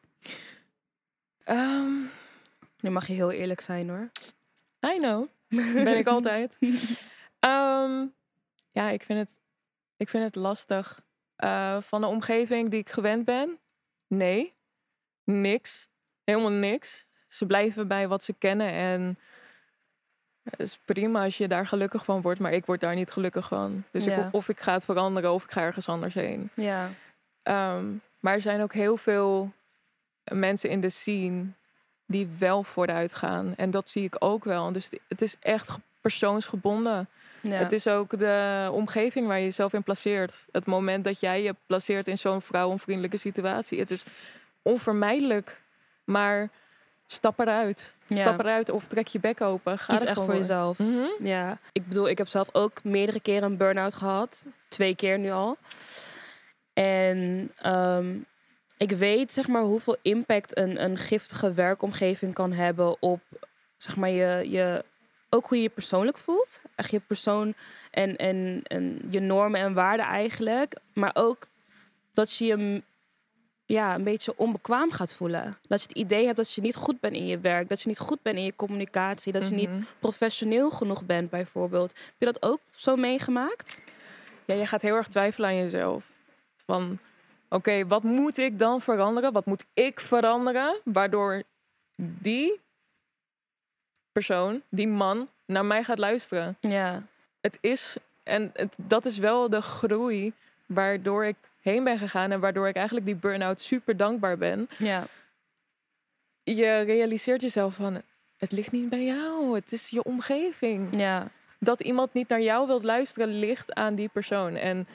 Ehm, 1.44 1.92
Nu 2.80 2.90
mag 2.90 3.06
je 3.06 3.12
heel 3.12 3.30
eerlijk 3.30 3.60
zijn 3.60 3.88
hoor. 3.88 4.10
I 4.86 4.98
know. 4.98 5.28
Ben 5.84 5.96
ik 5.98 6.06
altijd. 6.16 6.58
Ehm, 7.40 8.06
ja, 8.70 8.88
ik 8.90 9.02
vind 9.02 9.18
het, 9.18 9.40
ik 9.96 10.08
vind 10.08 10.24
het 10.24 10.34
lastig. 10.34 11.02
Eh, 11.36 11.80
van 11.80 12.00
de 12.00 12.06
omgeving 12.06 12.68
die 12.68 12.80
ik 12.80 12.90
gewend 12.90 13.24
ben? 13.24 13.58
Nee. 14.06 14.54
Niks. 15.24 15.88
Helemaal 16.24 16.50
niks. 16.50 17.06
Ze 17.28 17.46
blijven 17.46 17.88
bij 17.88 18.08
wat 18.08 18.22
ze 18.22 18.32
kennen 18.32 18.70
en 18.72 19.18
het 20.42 20.60
is 20.60 20.78
prima 20.84 21.24
als 21.24 21.38
je 21.38 21.48
daar 21.48 21.66
gelukkig 21.66 22.04
van 22.04 22.22
wordt, 22.22 22.40
maar 22.40 22.52
ik 22.52 22.66
word 22.66 22.80
daar 22.80 22.94
niet 22.94 23.10
gelukkig 23.10 23.48
van. 23.48 23.84
Dus 23.90 24.04
Ja. 24.04 24.26
ik, 24.26 24.34
of 24.34 24.48
ik 24.48 24.60
ga 24.60 24.72
het 24.72 24.84
veranderen 24.84 25.32
of 25.32 25.44
ik 25.44 25.50
ga 25.50 25.60
ergens 25.60 25.88
anders 25.88 26.14
heen. 26.14 26.50
Ja, 26.54 26.90
Ehm, 27.42 27.84
maar 28.20 28.34
er 28.34 28.40
zijn 28.40 28.60
ook 28.62 28.72
heel 28.72 28.96
veel 28.96 29.52
mensen 30.32 30.70
in 30.70 30.80
de 30.80 30.88
scene 30.88 31.44
die 32.06 32.28
wel 32.38 32.62
vooruit 32.62 33.14
gaan. 33.14 33.54
En 33.56 33.70
dat 33.70 33.88
zie 33.88 34.04
ik 34.04 34.16
ook 34.18 34.44
wel. 34.44 34.72
Dus 34.72 34.90
het 35.08 35.22
is 35.22 35.36
echt 35.40 35.68
ge- 35.68 35.80
persoonsgebonden. 36.00 37.08
ja. 37.40 37.50
Het 37.52 37.72
is 37.72 37.86
ook 37.88 38.18
de 38.18 38.68
omgeving 38.72 39.26
waar 39.26 39.38
je 39.38 39.44
jezelf 39.44 39.72
in 39.72 39.82
placeert. 39.82 40.44
Het 40.52 40.66
moment 40.66 41.04
dat 41.04 41.20
jij 41.20 41.42
je 41.42 41.54
placeert 41.66 42.06
in 42.08 42.18
zo'n 42.18 42.42
vrouwenvriendelijke 42.42 43.16
situatie. 43.16 43.78
Het 43.78 43.90
is 43.90 44.04
onvermijdelijk. 44.62 45.62
Maar 46.04 46.48
stap 47.06 47.38
eruit. 47.38 47.94
Ja. 48.06 48.16
Stap 48.16 48.38
eruit 48.40 48.68
of 48.70 48.86
trek 48.86 49.06
je 49.06 49.20
bek 49.20 49.40
open. 49.40 49.78
Ga 49.78 49.92
Kies 49.96 50.04
echt 50.04 50.20
voor 50.24 50.34
jezelf. 50.36 50.78
Mhm. 50.78 51.06
Ja, 51.26 51.58
ik 51.72 51.88
bedoel, 51.88 52.08
ik 52.08 52.18
heb 52.18 52.28
zelf 52.28 52.48
ook 52.52 52.84
meerdere 52.84 53.20
keren 53.20 53.42
een 53.50 53.56
burn-out 53.56 53.94
gehad. 53.94 54.44
Twee 54.68 54.94
keer 54.96 55.18
nu 55.18 55.30
al. 55.30 55.56
En 56.72 57.50
ehm, 57.56 58.14
ik 58.82 58.90
weet 58.90 59.32
zeg 59.32 59.48
maar 59.48 59.62
hoeveel 59.62 59.96
impact 60.02 60.58
een, 60.58 60.84
een 60.84 60.96
giftige 60.96 61.52
werkomgeving 61.52 62.34
kan 62.34 62.52
hebben 62.52 63.02
op 63.02 63.20
zeg 63.76 63.96
maar 63.96 64.10
je, 64.10 64.50
je 64.50 64.84
ook 65.30 65.46
hoe 65.46 65.56
je 65.56 65.62
je 65.62 65.68
persoonlijk 65.68 66.18
voelt. 66.18 66.60
Echt 66.74 66.90
je 66.90 67.00
persoon 67.00 67.54
en, 67.90 68.16
en, 68.16 68.60
en 68.62 69.00
je 69.10 69.20
normen 69.20 69.60
en 69.60 69.74
waarden 69.74 70.06
eigenlijk. 70.06 70.76
Maar 70.94 71.10
ook 71.14 71.46
dat 72.12 72.36
je 72.36 72.44
je 72.46 72.82
ja, 73.66 73.94
een 73.94 74.04
beetje 74.04 74.36
onbekwaam 74.36 74.90
gaat 74.90 75.14
voelen. 75.14 75.58
Dat 75.68 75.80
je 75.82 75.88
het 75.88 75.96
idee 75.96 76.24
hebt 76.24 76.36
dat 76.36 76.52
je 76.52 76.60
niet 76.60 76.76
goed 76.76 77.00
bent 77.00 77.14
in 77.14 77.26
je 77.26 77.38
werk. 77.38 77.68
Dat 77.68 77.82
je 77.82 77.88
niet 77.88 77.98
goed 77.98 78.22
bent 78.22 78.36
in 78.36 78.44
je 78.44 78.56
communicatie. 78.56 79.32
Dat 79.32 79.48
je 79.48 79.54
niet 79.54 79.70
Mhm. 79.70 79.82
professioneel 79.98 80.70
genoeg 80.70 81.04
bent, 81.04 81.30
bijvoorbeeld. 81.30 81.90
Heb 81.90 82.14
je 82.18 82.24
dat 82.24 82.42
ook 82.42 82.60
zo 82.76 82.96
meegemaakt? 82.96 83.80
Ja, 84.44 84.54
je 84.54 84.66
gaat 84.66 84.82
heel 84.82 84.96
erg 84.96 85.08
twijfelen 85.08 85.48
aan 85.48 85.56
jezelf. 85.56 86.12
Van, 86.66 86.98
oké, 87.52 87.86
wat 87.86 88.02
moet 88.02 88.38
ik 88.38 88.58
dan 88.58 88.80
veranderen? 88.80 89.32
Wat 89.32 89.46
moet 89.46 89.64
ik 89.74 90.00
veranderen? 90.00 90.76
Waardoor 90.84 91.42
die 91.96 92.60
persoon, 94.12 94.62
die 94.68 94.88
man, 94.88 95.28
naar 95.46 95.64
mij 95.64 95.84
gaat 95.84 95.98
luisteren. 95.98 96.56
Ja, 96.60 97.02
Het 97.40 97.58
is, 97.60 97.96
en 98.22 98.50
het, 98.54 98.74
dat 98.76 99.04
is 99.06 99.18
wel 99.18 99.50
de 99.50 99.60
groei 99.60 100.32
waardoor 100.66 101.24
ik 101.24 101.36
heen 101.60 101.84
ben 101.84 101.98
gegaan 101.98 102.30
en 102.32 102.40
waardoor 102.40 102.68
ik 102.68 102.76
eigenlijk 102.76 103.06
die 103.06 103.14
burn-out 103.16 103.60
super 103.60 103.96
dankbaar 103.96 104.38
ben. 104.38 104.68
ja, 104.78 105.06
Je 106.42 106.80
realiseert 106.80 107.40
jezelf 107.42 107.74
van, 107.74 108.02
het 108.36 108.52
ligt 108.52 108.72
niet 108.72 108.88
bij 108.88 109.04
jou, 109.04 109.54
het 109.54 109.72
is 109.72 109.88
je 109.88 110.02
omgeving. 110.02 110.96
ja, 110.96 111.28
dat 111.58 111.80
iemand 111.80 112.12
niet 112.12 112.28
naar 112.28 112.40
jou 112.40 112.66
wilt 112.66 112.82
luisteren, 112.82 113.38
ligt 113.38 113.74
aan 113.74 113.94
die 113.94 114.08
persoon. 114.08 114.54
En 114.56 114.86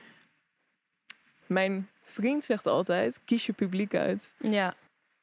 mijn 1.46 1.90
vriend 2.10 2.46
zegt 2.46 2.68
altijd: 2.68 3.20
kies 3.26 3.46
je 3.46 3.54
publiek 3.54 3.96
uit. 3.96 4.34
ja, 4.40 4.74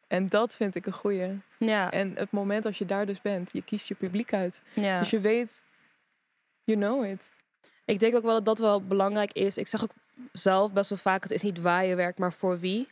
En 0.06 0.26
dat 0.26 0.56
vind 0.56 0.74
ik 0.74 0.86
een 0.86 0.92
goeie. 0.92 1.40
ja, 1.58 1.90
En 1.90 2.16
het 2.16 2.30
moment 2.30 2.66
als 2.66 2.78
je 2.78 2.84
daar 2.84 3.06
dus 3.06 3.20
bent, 3.20 3.52
je 3.52 3.62
kiest 3.62 3.88
je 3.88 3.94
publiek 3.94 4.32
uit. 4.32 4.62
ja. 4.74 4.98
Dus 4.98 5.10
je 5.10 5.20
weet, 5.20 5.62
you 6.64 6.78
know 6.78 7.04
it. 7.04 7.30
Ik 7.84 7.98
denk 7.98 8.14
ook 8.14 8.22
wel 8.22 8.34
dat 8.34 8.44
dat 8.44 8.58
wel 8.58 8.82
belangrijk 8.84 9.32
is. 9.32 9.58
Ik 9.58 9.66
zeg 9.66 9.82
ook 9.82 9.92
zelf 10.32 10.72
best 10.72 10.88
wel 10.90 10.98
vaak, 10.98 11.22
het 11.22 11.32
is 11.32 11.42
niet 11.42 11.60
waar 11.60 11.84
je 11.84 11.94
werkt, 11.94 12.18
maar 12.18 12.32
voor 12.32 12.58
wie. 12.58 12.88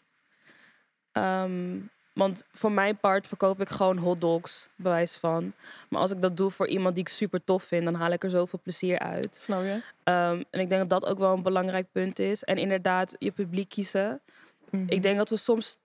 Ehm, 1.13 1.79
want 2.13 2.45
voor 2.53 2.73
mijn 2.73 2.97
part 2.99 3.27
verkoop 3.27 3.61
ik 3.61 3.69
gewoon 3.69 3.99
hotdogs, 3.99 4.69
bewijs 4.77 5.17
van. 5.17 5.53
Maar 5.89 6.01
als 6.01 6.11
ik 6.11 6.21
dat 6.21 6.37
doe 6.37 6.51
voor 6.51 6.69
iemand 6.69 6.95
die 6.95 7.05
ik 7.05 7.11
super 7.11 7.45
tof 7.45 7.63
vind, 7.63 7.85
dan 7.85 7.95
haal 7.95 8.11
ik 8.11 8.25
er 8.25 8.31
zoveel 8.31 8.59
plezier 8.63 8.99
uit. 8.99 9.37
Snap 9.41 9.61
je? 9.63 9.83
Ehm, 10.05 10.43
en 10.51 10.61
ik 10.61 10.69
denk 10.69 10.89
dat 10.89 11.01
dat 11.01 11.07
ook 11.11 11.19
wel 11.19 11.33
een 11.33 11.43
belangrijk 11.43 11.87
punt 11.93 12.19
is. 12.19 12.43
En 12.45 12.57
inderdaad, 12.57 13.17
je 13.19 13.31
publiek 13.31 13.69
kiezen. 13.69 14.21
Mhm. 14.71 14.85
Ik 14.89 15.03
denk 15.03 15.17
dat 15.17 15.29
we 15.29 15.37
soms 15.37 15.77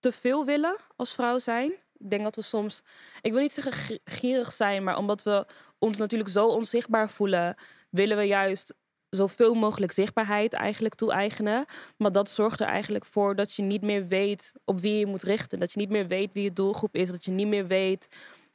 te 0.00 0.12
veel 0.12 0.44
willen 0.44 0.76
als 0.96 1.14
vrouw 1.14 1.38
zijn. 1.38 1.72
Ik 1.98 2.10
denk 2.10 2.24
dat 2.24 2.36
we 2.36 2.42
soms, 2.42 2.82
ik 3.22 3.32
wil 3.32 3.40
niet 3.40 3.52
zeggen 3.52 3.72
gi- 3.72 3.98
gierig 4.04 4.52
zijn, 4.52 4.84
maar 4.84 4.96
omdat 4.96 5.22
we 5.22 5.46
ons 5.78 5.98
natuurlijk 5.98 6.30
zo 6.30 6.46
onzichtbaar 6.46 7.08
voelen, 7.08 7.54
willen 7.90 8.16
we 8.16 8.22
juist 8.22 8.74
zoveel 9.10 9.54
mogelijk 9.54 9.92
zichtbaarheid 9.92 10.52
eigenlijk 10.52 10.94
toe-eigenen. 10.94 11.64
Maar 11.96 12.12
dat 12.12 12.30
zorgt 12.30 12.60
er 12.60 12.66
eigenlijk 12.66 13.04
voor 13.04 13.36
dat 13.36 13.54
je 13.54 13.62
niet 13.62 13.82
meer 13.82 14.06
weet 14.06 14.52
op 14.64 14.80
wie 14.80 14.98
je 14.98 15.06
moet 15.06 15.22
richten. 15.22 15.58
Dat 15.58 15.72
je 15.72 15.78
niet 15.78 15.90
meer 15.90 16.06
weet 16.06 16.32
wie 16.32 16.42
je 16.42 16.52
doelgroep 16.52 16.94
is. 16.94 17.10
Dat 17.10 17.24
je 17.24 17.30
niet 17.30 17.46
meer 17.46 17.66
weet 17.66 18.08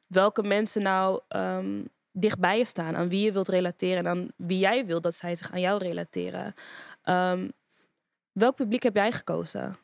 welke 0.08 0.43
mensen 0.43 0.81
nou 0.81 1.20
ehm, 1.27 1.81
dichtbij 2.12 2.58
je 2.58 2.65
staan. 2.65 2.96
Aan 2.96 3.10
wie 3.10 3.24
je 3.25 3.31
wilt 3.31 3.48
relateren 3.48 3.98
en 3.98 4.08
aan 4.08 4.27
wie 4.36 4.60
jij 4.60 4.86
wilt 4.86 5.03
dat 5.03 5.15
zij 5.15 5.36
zich 5.36 5.51
aan 5.51 5.62
jou 5.62 5.77
relateren. 5.77 6.53
Ehm, 7.03 7.50
welk 8.31 8.55
publiek 8.55 8.84
heb 8.84 8.96
jij 8.96 9.12
gekozen? 9.12 9.77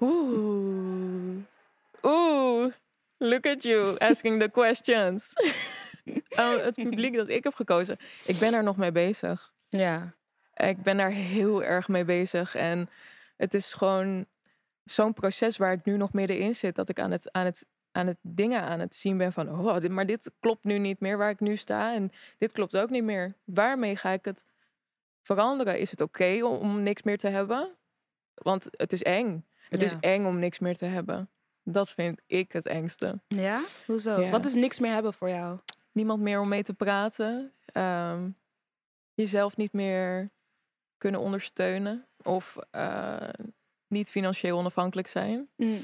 Oeh. 0.00 1.36
Oeh. 2.02 2.72
Look 3.18 3.46
at 3.46 3.62
you 3.62 3.96
asking 3.98 4.40
the 4.40 4.50
questions. 4.50 5.32
Oh, 6.36 6.56
het 6.56 6.74
publiek 6.74 7.16
dat 7.16 7.28
ik 7.28 7.44
heb 7.44 7.54
gekozen. 7.54 7.96
Ik 8.24 8.38
ben 8.38 8.54
er 8.54 8.62
nog 8.62 8.76
mee 8.76 8.92
bezig. 8.92 9.52
Ja. 9.68 10.14
Ik 10.54 10.82
ben 10.82 10.96
daar 10.96 11.10
heel 11.10 11.64
erg 11.64 11.88
mee 11.88 12.04
bezig. 12.04 12.54
En 12.54 12.88
het 13.36 13.54
is 13.54 13.72
gewoon 13.72 14.26
zo'n 14.84 15.12
proces 15.12 15.56
waar 15.56 15.72
ik 15.72 15.84
nu 15.84 15.96
nog 15.96 16.12
middenin 16.12 16.54
zit. 16.54 16.74
Dat 16.74 16.88
ik 16.88 16.98
aan 16.98 17.10
het, 17.10 17.32
aan 17.32 17.44
het, 17.44 17.66
aan 17.92 18.06
het 18.06 18.18
dingen 18.22 18.62
aan 18.62 18.80
het 18.80 18.94
zien 18.94 19.18
ben 19.18 19.32
van... 19.32 19.48
Oh, 19.48 19.78
dit, 19.78 19.90
maar 19.90 20.06
dit 20.06 20.30
klopt 20.40 20.64
nu 20.64 20.78
niet 20.78 21.00
meer 21.00 21.18
waar 21.18 21.30
ik 21.30 21.40
nu 21.40 21.56
sta. 21.56 21.94
En 21.94 22.12
dit 22.38 22.52
klopt 22.52 22.76
ook 22.76 22.90
niet 22.90 23.04
meer. 23.04 23.34
Waarmee 23.44 23.96
ga 23.96 24.10
ik 24.10 24.24
het 24.24 24.44
veranderen? 25.22 25.78
Is 25.78 25.90
het 25.90 26.00
oké 26.00 26.44
om, 26.44 26.56
om 26.56 26.82
niks 26.82 27.02
meer 27.02 27.18
te 27.18 27.28
hebben? 27.28 27.76
Want 28.34 28.66
het 28.70 28.92
is 28.92 29.02
eng. 29.02 29.44
Het 29.68 29.82
is 29.82 29.94
eng 30.00 30.24
om 30.24 30.38
niks 30.38 30.58
meer 30.58 30.76
te 30.76 30.84
hebben. 30.84 31.30
Dat 31.62 31.90
vind 31.90 32.20
ik 32.26 32.52
het 32.52 32.66
engste. 32.66 33.20
Ja? 33.28 33.60
Hoezo? 33.86 34.20
Ja. 34.20 34.30
Wat 34.30 34.44
is 34.44 34.54
niks 34.54 34.78
meer 34.78 34.92
hebben 34.92 35.12
voor 35.12 35.28
jou? 35.28 35.58
Niemand 35.96 36.20
meer 36.22 36.40
om 36.40 36.48
mee 36.48 36.62
te 36.62 36.74
praten. 36.74 37.52
Ehm, 37.64 38.30
jezelf 39.14 39.56
niet 39.56 39.72
meer 39.72 40.30
kunnen 40.96 41.20
ondersteunen. 41.20 42.06
Of 42.22 42.56
eh, 42.70 43.28
niet 43.86 44.10
financieel 44.10 44.58
onafhankelijk 44.58 45.08
zijn. 45.08 45.48
Mm. 45.56 45.78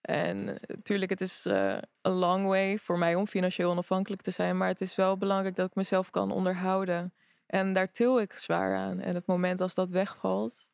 En 0.00 0.44
natuurlijk, 0.66 1.10
het 1.10 1.20
is 1.20 1.46
eh 1.46 1.78
a 2.06 2.10
long 2.10 2.46
way 2.46 2.78
voor 2.78 2.98
mij 2.98 3.14
om 3.14 3.26
financieel 3.26 3.70
onafhankelijk 3.70 4.22
te 4.22 4.30
zijn. 4.30 4.56
Maar 4.56 4.68
het 4.68 4.80
is 4.80 4.94
wel 4.94 5.16
belangrijk 5.16 5.56
dat 5.56 5.68
ik 5.68 5.74
mezelf 5.74 6.10
kan 6.10 6.30
onderhouden. 6.32 7.14
En 7.46 7.72
daar 7.72 7.90
til 7.90 8.20
ik 8.20 8.32
zwaar 8.32 8.76
aan. 8.76 9.00
En 9.00 9.14
het 9.14 9.26
moment 9.26 9.60
als 9.60 9.74
dat 9.74 9.90
wegvalt. 9.90 10.70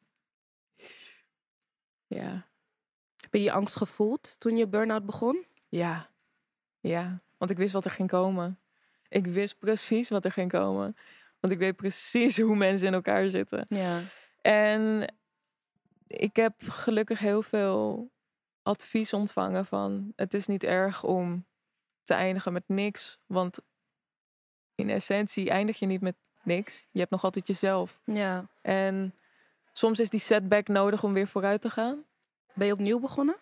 Ja, 2.07 2.47
Heb 3.17 3.33
je 3.33 3.39
die 3.39 3.53
angst 3.53 3.77
gevoeld 3.77 4.41
toen 4.41 4.57
je 4.57 4.67
burn-out 4.69 5.07
begon? 5.07 5.47
ja, 5.69 6.11
ja. 6.81 7.23
Want 7.41 7.53
ik 7.53 7.57
wist 7.57 7.73
wat 7.73 7.85
er 7.85 7.91
ging 7.91 8.09
komen. 8.09 8.59
Ik 9.09 9.27
wist 9.27 9.59
precies 9.59 10.09
wat 10.09 10.25
er 10.25 10.33
ging 10.33 10.51
komen. 10.51 10.97
Want 11.41 11.53
ik 11.53 11.59
weet 11.59 11.77
precies 11.77 12.41
hoe 12.41 12.57
mensen 12.57 12.87
in 12.87 12.95
elkaar 12.95 13.31
zitten. 13.31 13.65
Ja. 13.69 14.01
En 14.41 15.15
ik 16.07 16.37
heb 16.37 16.55
gelukkig 16.63 17.19
heel 17.19 17.43
veel 17.43 18.11
advies 18.63 19.13
ontvangen 19.13 19.67
van 19.67 20.13
het 20.17 20.35
is 20.35 20.47
niet 20.47 20.65
erg 20.65 21.05
om 21.05 21.47
te 22.03 22.15
eindigen 22.15 22.53
met 22.53 22.65
niks. 22.67 23.19
Want 23.27 23.59
in 24.75 24.91
essentie 24.91 25.51
eindig 25.51 25.79
je 25.79 25.87
niet 25.87 26.01
met 26.01 26.17
niks. 26.43 26.87
Je 26.91 26.99
hebt 26.99 27.11
nog 27.11 27.25
altijd 27.25 27.47
jezelf. 27.47 28.01
ja. 28.05 28.47
En 28.63 29.15
soms 29.73 30.01
is 30.01 30.11
die 30.11 30.21
setback 30.21 30.69
nodig 30.69 31.05
om 31.05 31.13
weer 31.13 31.29
vooruit 31.29 31.61
te 31.61 31.71
gaan. 31.71 32.05
Ben 32.55 32.67
je 32.67 32.73
opnieuw 32.73 32.99
begonnen? 32.99 33.37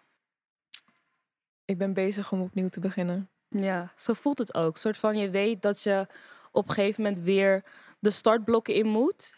Ik 1.65 1.79
ben 1.79 1.93
bezig 1.93 2.33
om 2.33 2.41
opnieuw 2.41 2.69
te 2.69 2.81
beginnen. 2.81 3.31
Ja, 3.49 3.93
zo 3.97 4.13
voelt 4.13 4.39
het 4.39 4.55
ook. 4.55 4.75
Een 4.75 4.81
soort 4.81 4.97
van 4.97 5.17
je 5.17 5.31
weet 5.31 5.63
dat 5.63 5.83
je 5.83 6.07
op 6.53 6.69
een 6.69 6.75
gegeven 6.75 7.03
moment 7.03 7.23
weer 7.23 7.65
de 7.99 8.11
startblokken 8.11 8.75
in 8.75 8.87
moet. 8.87 9.37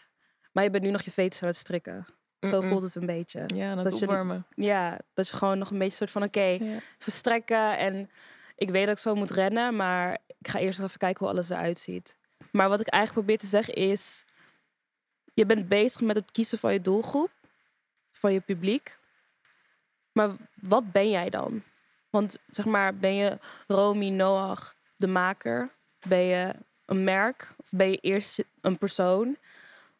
Maar 0.51 0.63
je 0.63 0.69
bent 0.69 0.83
nu 0.83 0.89
nog 0.89 1.01
je 1.01 1.11
veters 1.11 1.41
aan 1.41 1.47
het 1.47 1.57
strikken. 1.57 2.05
Zo 2.39 2.57
Mm-mm. 2.57 2.69
voelt 2.69 2.83
het 2.83 2.95
een 2.95 3.05
beetje. 3.05 3.43
Ja, 3.55 3.75
Dat 3.75 3.99
je- 3.99 4.05
opwarmen. 4.05 4.45
Ja, 4.55 4.97
dat 5.13 5.27
je 5.27 5.35
gewoon 5.35 5.57
nog 5.57 5.71
een 5.71 5.77
beetje 5.77 5.95
soort 5.95 6.09
van 6.11 6.23
oké, 6.23 6.41
Ja. 6.41 6.77
verstrekken. 6.97 7.77
En 7.77 8.09
ik 8.55 8.69
weet 8.69 8.85
dat 8.85 8.95
ik 8.95 9.01
zo 9.01 9.15
moet 9.15 9.31
rennen, 9.31 9.75
maar 9.75 10.17
ik 10.37 10.47
ga 10.47 10.59
eerst 10.59 10.79
nog 10.79 10.87
even 10.87 10.99
kijken 10.99 11.19
hoe 11.25 11.33
alles 11.33 11.49
eruit 11.49 11.79
ziet. 11.79 12.17
Maar 12.51 12.69
wat 12.69 12.79
ik 12.79 12.87
eigenlijk 12.87 13.25
probeer 13.25 13.41
te 13.43 13.49
zeggen 13.57 13.73
is, 13.73 14.25
je 15.33 15.45
bent 15.45 15.67
bezig 15.67 16.01
met 16.01 16.15
het 16.15 16.31
kiezen 16.31 16.57
van 16.57 16.73
je 16.73 16.81
doelgroep, 16.81 17.31
van 18.11 18.33
je 18.33 18.39
publiek. 18.39 18.99
Maar 20.11 20.29
wat 20.55 20.91
ben 20.91 21.09
jij 21.09 21.29
dan? 21.29 21.63
Want 22.11 22.37
zeg 22.47 22.65
maar, 22.65 22.95
ben 22.97 23.15
je 23.15 23.37
Romy 23.67 24.09
Noach, 24.09 24.75
de 24.95 25.07
maker? 25.07 25.69
Ben 26.07 26.19
je 26.23 26.53
een 26.85 27.03
merk? 27.03 27.53
Of 27.57 27.69
ben 27.69 27.89
je 27.91 27.97
eerst 27.97 28.43
een 28.61 28.77
persoon? 28.77 29.37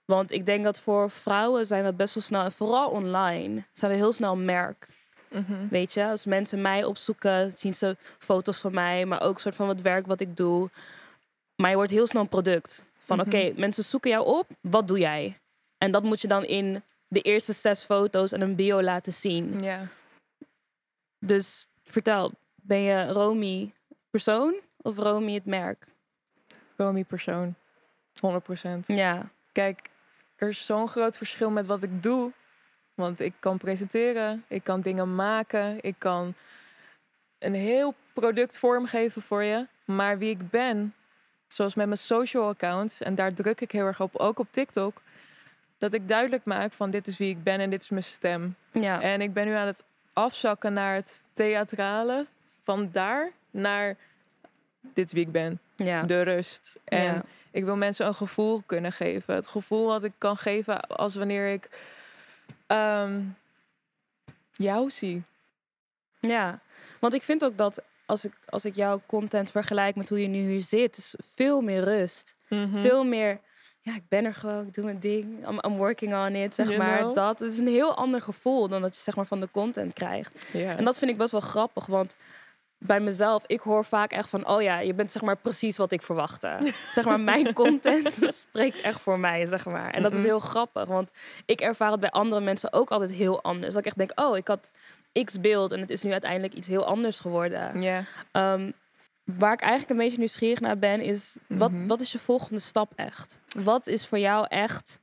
Want 0.05 0.31
ik 0.31 0.45
denk 0.45 0.63
dat 0.63 0.79
voor 0.79 1.09
vrouwen 1.09 1.65
zijn 1.65 1.83
we 1.83 1.93
best 1.93 2.13
wel 2.13 2.23
snel, 2.23 2.43
en 2.43 2.51
vooral 2.51 2.89
online, 2.89 3.63
zijn 3.73 3.91
we 3.91 3.97
heel 3.97 4.11
snel 4.11 4.33
een 4.33 4.45
merk. 4.45 4.87
Mhm. 5.29 5.67
Weet 5.69 5.93
je, 5.93 6.05
als 6.05 6.25
mensen 6.25 6.61
mij 6.61 6.83
opzoeken, 6.83 7.51
zien 7.55 7.73
ze 7.73 7.97
foto's 8.19 8.57
van 8.59 8.73
mij, 8.73 9.05
maar 9.05 9.21
ook 9.21 9.39
soort 9.39 9.55
van 9.55 9.69
het 9.69 9.81
werk 9.81 10.05
wat 10.05 10.19
ik 10.21 10.37
doe. 10.37 10.69
Maar 11.55 11.69
je 11.69 11.75
wordt 11.75 11.91
heel 11.91 12.07
snel 12.07 12.21
een 12.21 12.29
product. 12.29 12.83
Van 12.99 13.17
Mhm. 13.17 13.25
oké, 13.27 13.53
mensen 13.55 13.83
zoeken 13.83 14.09
jou 14.09 14.25
op, 14.25 14.47
wat 14.61 14.87
doe 14.87 14.99
jij? 14.99 15.39
En 15.77 15.91
dat 15.91 16.03
moet 16.03 16.21
je 16.21 16.27
dan 16.27 16.43
in 16.43 16.83
de 17.07 17.21
eerste 17.21 17.53
zes 17.53 17.83
foto's 17.83 18.31
en 18.31 18.41
een 18.41 18.55
bio 18.55 18.81
laten 18.81 19.13
zien. 19.13 19.59
Ja. 19.59 19.87
Dus 21.19 21.67
vertel, 21.91 22.31
ben 22.55 22.79
je 22.79 23.07
Romy 23.07 23.73
persoon 24.09 24.55
of 24.77 24.97
Romy 24.97 25.33
het 25.33 25.45
merk? 25.45 25.85
Romy 26.75 27.03
persoon. 27.03 27.55
100%. 28.13 28.85
Ja, 28.85 29.29
Kijk, 29.51 29.89
er 30.35 30.47
is 30.47 30.65
zo'n 30.65 30.87
groot 30.87 31.17
verschil 31.17 31.49
met 31.49 31.65
wat 31.65 31.83
ik 31.83 32.03
doe. 32.03 32.31
Want 32.93 33.19
ik 33.19 33.33
kan 33.39 33.57
presenteren, 33.57 34.45
ik 34.47 34.63
kan 34.63 34.81
dingen 34.81 35.15
maken, 35.15 35.77
ik 35.81 35.95
kan 35.97 36.33
een 37.39 37.53
heel 37.53 37.93
product 38.13 38.59
vormgeven 38.59 39.21
voor 39.21 39.43
je. 39.43 39.67
Maar 39.85 40.17
wie 40.17 40.29
ik 40.29 40.49
ben, 40.49 40.93
zoals 41.47 41.75
met 41.75 41.85
mijn 41.85 41.97
social 41.97 42.47
accounts, 42.47 43.01
en 43.01 43.15
daar 43.15 43.33
druk 43.33 43.61
ik 43.61 43.71
heel 43.71 43.85
erg 43.85 44.01
op, 44.01 44.15
ook 44.15 44.39
op 44.39 44.47
TikTok, 44.51 45.01
dat 45.77 45.93
ik 45.93 46.07
duidelijk 46.07 46.45
maak 46.45 46.71
van 46.73 46.89
dit 46.89 47.07
is 47.07 47.17
wie 47.17 47.29
ik 47.29 47.43
ben 47.43 47.59
en 47.59 47.69
dit 47.69 47.81
is 47.81 47.89
mijn 47.89 48.03
stem. 48.03 48.55
ja, 48.71 49.01
En 49.01 49.21
ik 49.21 49.33
ben 49.33 49.45
nu 49.45 49.53
aan 49.53 49.67
het 49.67 49.83
afzakken 50.13 50.73
naar 50.73 50.95
het 50.95 51.23
theatrale, 51.33 52.25
van 52.61 52.89
daar 52.91 53.31
naar 53.51 53.97
dit 54.81 55.11
wie 55.11 55.25
ik 55.25 55.31
ben, 55.31 55.59
ja. 55.75 56.03
de 56.03 56.21
rust. 56.21 56.79
En 56.83 57.03
ja. 57.03 57.23
ik 57.51 57.63
wil 57.63 57.75
mensen 57.75 58.07
een 58.07 58.15
gevoel 58.15 58.63
kunnen 58.65 58.91
geven. 58.91 59.35
Het 59.35 59.47
gevoel 59.47 59.85
wat 59.85 60.03
ik 60.03 60.13
kan 60.17 60.37
geven 60.37 60.81
als 60.81 61.15
wanneer 61.15 61.51
ik 61.51 61.69
ehm, 62.67 63.21
jou 64.51 64.89
zie. 64.89 65.23
Ja, 66.19 66.59
want 66.99 67.13
ik 67.13 67.21
vind 67.21 67.45
ook 67.45 67.57
dat 67.57 67.81
als 68.11 68.25
ik, 68.25 68.33
als 68.45 68.65
ik 68.65 68.75
jouw 68.75 69.01
content 69.05 69.51
vergelijk 69.51 69.95
met 69.95 70.09
hoe 70.09 70.21
je 70.21 70.27
nu 70.27 70.49
hier 70.49 70.61
zit, 70.61 70.97
is 70.97 71.15
veel 71.33 71.61
meer 71.61 71.83
rust. 71.83 72.35
Mhm. 72.47 72.77
Veel 72.77 73.03
meer, 73.03 73.39
ja, 73.81 73.95
ik 73.95 74.03
ben 74.09 74.25
er 74.25 74.33
gewoon, 74.33 74.67
ik 74.67 74.73
doe 74.73 74.83
mijn 74.85 74.99
ding, 74.99 75.47
I'm, 75.47 75.59
I'm 75.65 75.77
working 75.77 76.13
on 76.13 76.35
it, 76.35 76.55
zeg 76.55 76.65
You 76.67 76.77
maar. 76.77 76.97
know? 76.99 77.13
Dat 77.13 77.39
het 77.39 77.53
is 77.53 77.59
een 77.59 77.67
heel 77.67 77.95
ander 77.95 78.21
gevoel 78.21 78.67
dan 78.67 78.81
dat 78.81 78.95
je 78.95 79.01
zeg 79.01 79.15
maar 79.15 79.25
van 79.25 79.39
de 79.39 79.49
content 79.51 79.93
krijgt. 79.93 80.45
En 80.53 80.85
dat 80.85 80.97
vind 80.97 81.11
ik 81.11 81.17
best 81.17 81.31
wel 81.31 81.41
grappig, 81.41 81.85
want 81.85 82.15
bij 82.77 82.99
mezelf, 82.99 83.43
ik 83.45 83.59
hoor 83.59 83.85
vaak 83.85 84.11
echt 84.11 84.29
van, 84.29 84.47
oh 84.47 84.61
ja, 84.61 84.79
je 84.79 84.93
bent 84.93 85.11
zeg 85.11 85.21
maar 85.21 85.37
precies 85.37 85.77
wat 85.77 85.91
ik 85.91 86.01
verwachtte. 86.01 86.57
zeg 86.95 87.05
maar, 87.05 87.19
mijn 87.19 87.53
content 87.53 88.19
spreekt 88.47 88.81
echt 88.81 89.01
voor 89.01 89.19
mij, 89.19 89.45
zeg 89.45 89.65
maar. 89.65 89.91
En 89.91 90.01
dat 90.01 90.13
is 90.15 90.23
heel 90.23 90.39
grappig, 90.39 90.85
want 90.87 91.11
ik 91.45 91.61
ervaar 91.61 91.91
het 91.91 91.99
bij 91.99 92.11
andere 92.11 92.41
mensen 92.41 92.73
ook 92.73 92.91
altijd 92.91 93.11
heel 93.11 93.43
anders. 93.43 93.67
Dat 93.73 93.77
ik 93.79 93.85
echt 93.85 93.97
denk, 93.97 94.11
oh, 94.19 94.37
ik 94.37 94.47
had 94.47 94.71
x 95.23 95.39
beeld 95.39 95.71
en 95.71 95.79
het 95.79 95.89
is 95.89 96.03
nu 96.03 96.11
uiteindelijk 96.11 96.53
iets 96.53 96.67
heel 96.67 96.85
anders 96.85 97.19
geworden. 97.19 97.81
ja. 97.81 98.01
Ehm, 98.31 98.71
waar 99.23 99.53
ik 99.53 99.61
eigenlijk 99.61 99.91
een 99.91 99.97
beetje 100.05 100.17
nieuwsgierig 100.17 100.59
naar 100.59 100.77
ben, 100.79 101.01
is 101.01 101.37
wat, 101.47 101.71
Mhm. 101.71 101.87
wat 101.87 102.01
is 102.01 102.11
je 102.11 102.19
volgende 102.19 102.59
stap 102.61 102.91
echt? 102.95 103.39
Wat 103.63 103.87
is 103.87 104.07
voor 104.07 104.17
jou 104.19 104.45
echt, 104.49 104.99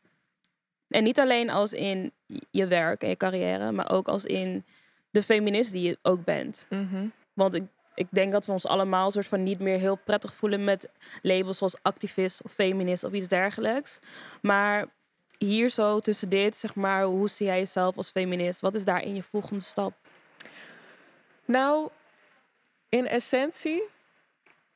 en 0.89 1.03
niet 1.05 1.21
alleen 1.21 1.51
als 1.51 1.73
in 1.73 2.13
je 2.51 2.67
werk 2.67 3.03
en 3.03 3.09
je 3.09 3.17
carrière, 3.17 3.73
maar 3.73 3.91
ook 3.91 4.09
als 4.09 4.25
in 4.25 4.65
de 5.11 5.23
feminist 5.23 5.73
die 5.73 5.83
je 5.83 5.99
ook 6.03 6.25
bent. 6.25 6.67
Mhm. 6.71 7.07
Want 7.33 7.55
ik, 7.55 7.63
ik 7.95 8.07
denk 8.11 8.33
dat 8.33 8.47
we 8.47 8.53
ons 8.53 8.67
allemaal 8.67 9.11
soort 9.11 9.27
van 9.27 9.43
niet 9.43 9.61
meer 9.61 9.79
heel 9.79 9.97
prettig 9.97 10.35
voelen 10.35 10.65
met 10.65 10.89
labels 11.23 11.59
zoals 11.59 11.83
activist 11.83 12.43
of 12.43 12.53
feminist 12.53 13.05
of 13.05 13.13
iets 13.13 13.29
dergelijks. 13.29 13.99
Maar 14.43 14.87
hier 15.39 15.69
zo 15.69 16.01
tussen 16.01 16.29
dit, 16.29 16.57
zeg 16.57 16.75
maar, 16.75 17.05
hoe 17.05 17.29
zie 17.29 17.47
jij 17.47 17.59
jezelf 17.59 17.97
als 17.97 18.11
feminist? 18.11 18.61
Wat 18.61 18.75
is 18.75 18.85
daarin 18.85 19.15
je 19.15 19.23
volgende 19.23 19.63
stap? 19.65 19.93
Nou, 21.45 21.89
in 22.89 23.07
essentie 23.07 23.83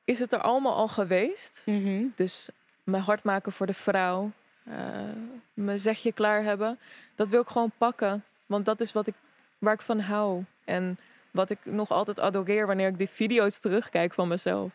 is 0.05 0.19
het 0.19 0.33
er 0.33 0.41
allemaal 0.41 0.75
al 0.75 0.89
geweest. 0.89 1.63
Mhm. 1.67 2.05
Dus 2.15 2.49
mijn 2.85 3.03
hart 3.03 3.25
maken 3.25 3.53
voor 3.53 3.67
de 3.67 3.75
vrouw, 3.75 4.31
eh 4.65 4.75
mijn 5.55 5.79
zegje 5.79 6.13
klaar 6.13 6.43
hebben, 6.43 6.79
dat 7.15 7.29
wil 7.31 7.41
ik 7.41 7.47
gewoon 7.49 7.73
pakken. 7.79 8.25
Want 8.47 8.65
dat 8.65 8.81
is 8.81 8.93
wat 8.93 9.07
ik, 9.07 9.15
waar 9.59 9.75
ik 9.75 9.81
van 9.81 10.01
hou. 10.01 10.45
En 10.65 10.99
wat 11.31 11.51
ik 11.51 11.59
nog 11.63 11.91
altijd 11.91 12.21
adoreer 12.21 12.67
wanneer 12.67 12.89
ik 12.89 12.99
die 12.99 13.09
video's 13.09 13.59
terugkijk 13.59 14.15
van 14.15 14.29
mezelf. 14.29 14.73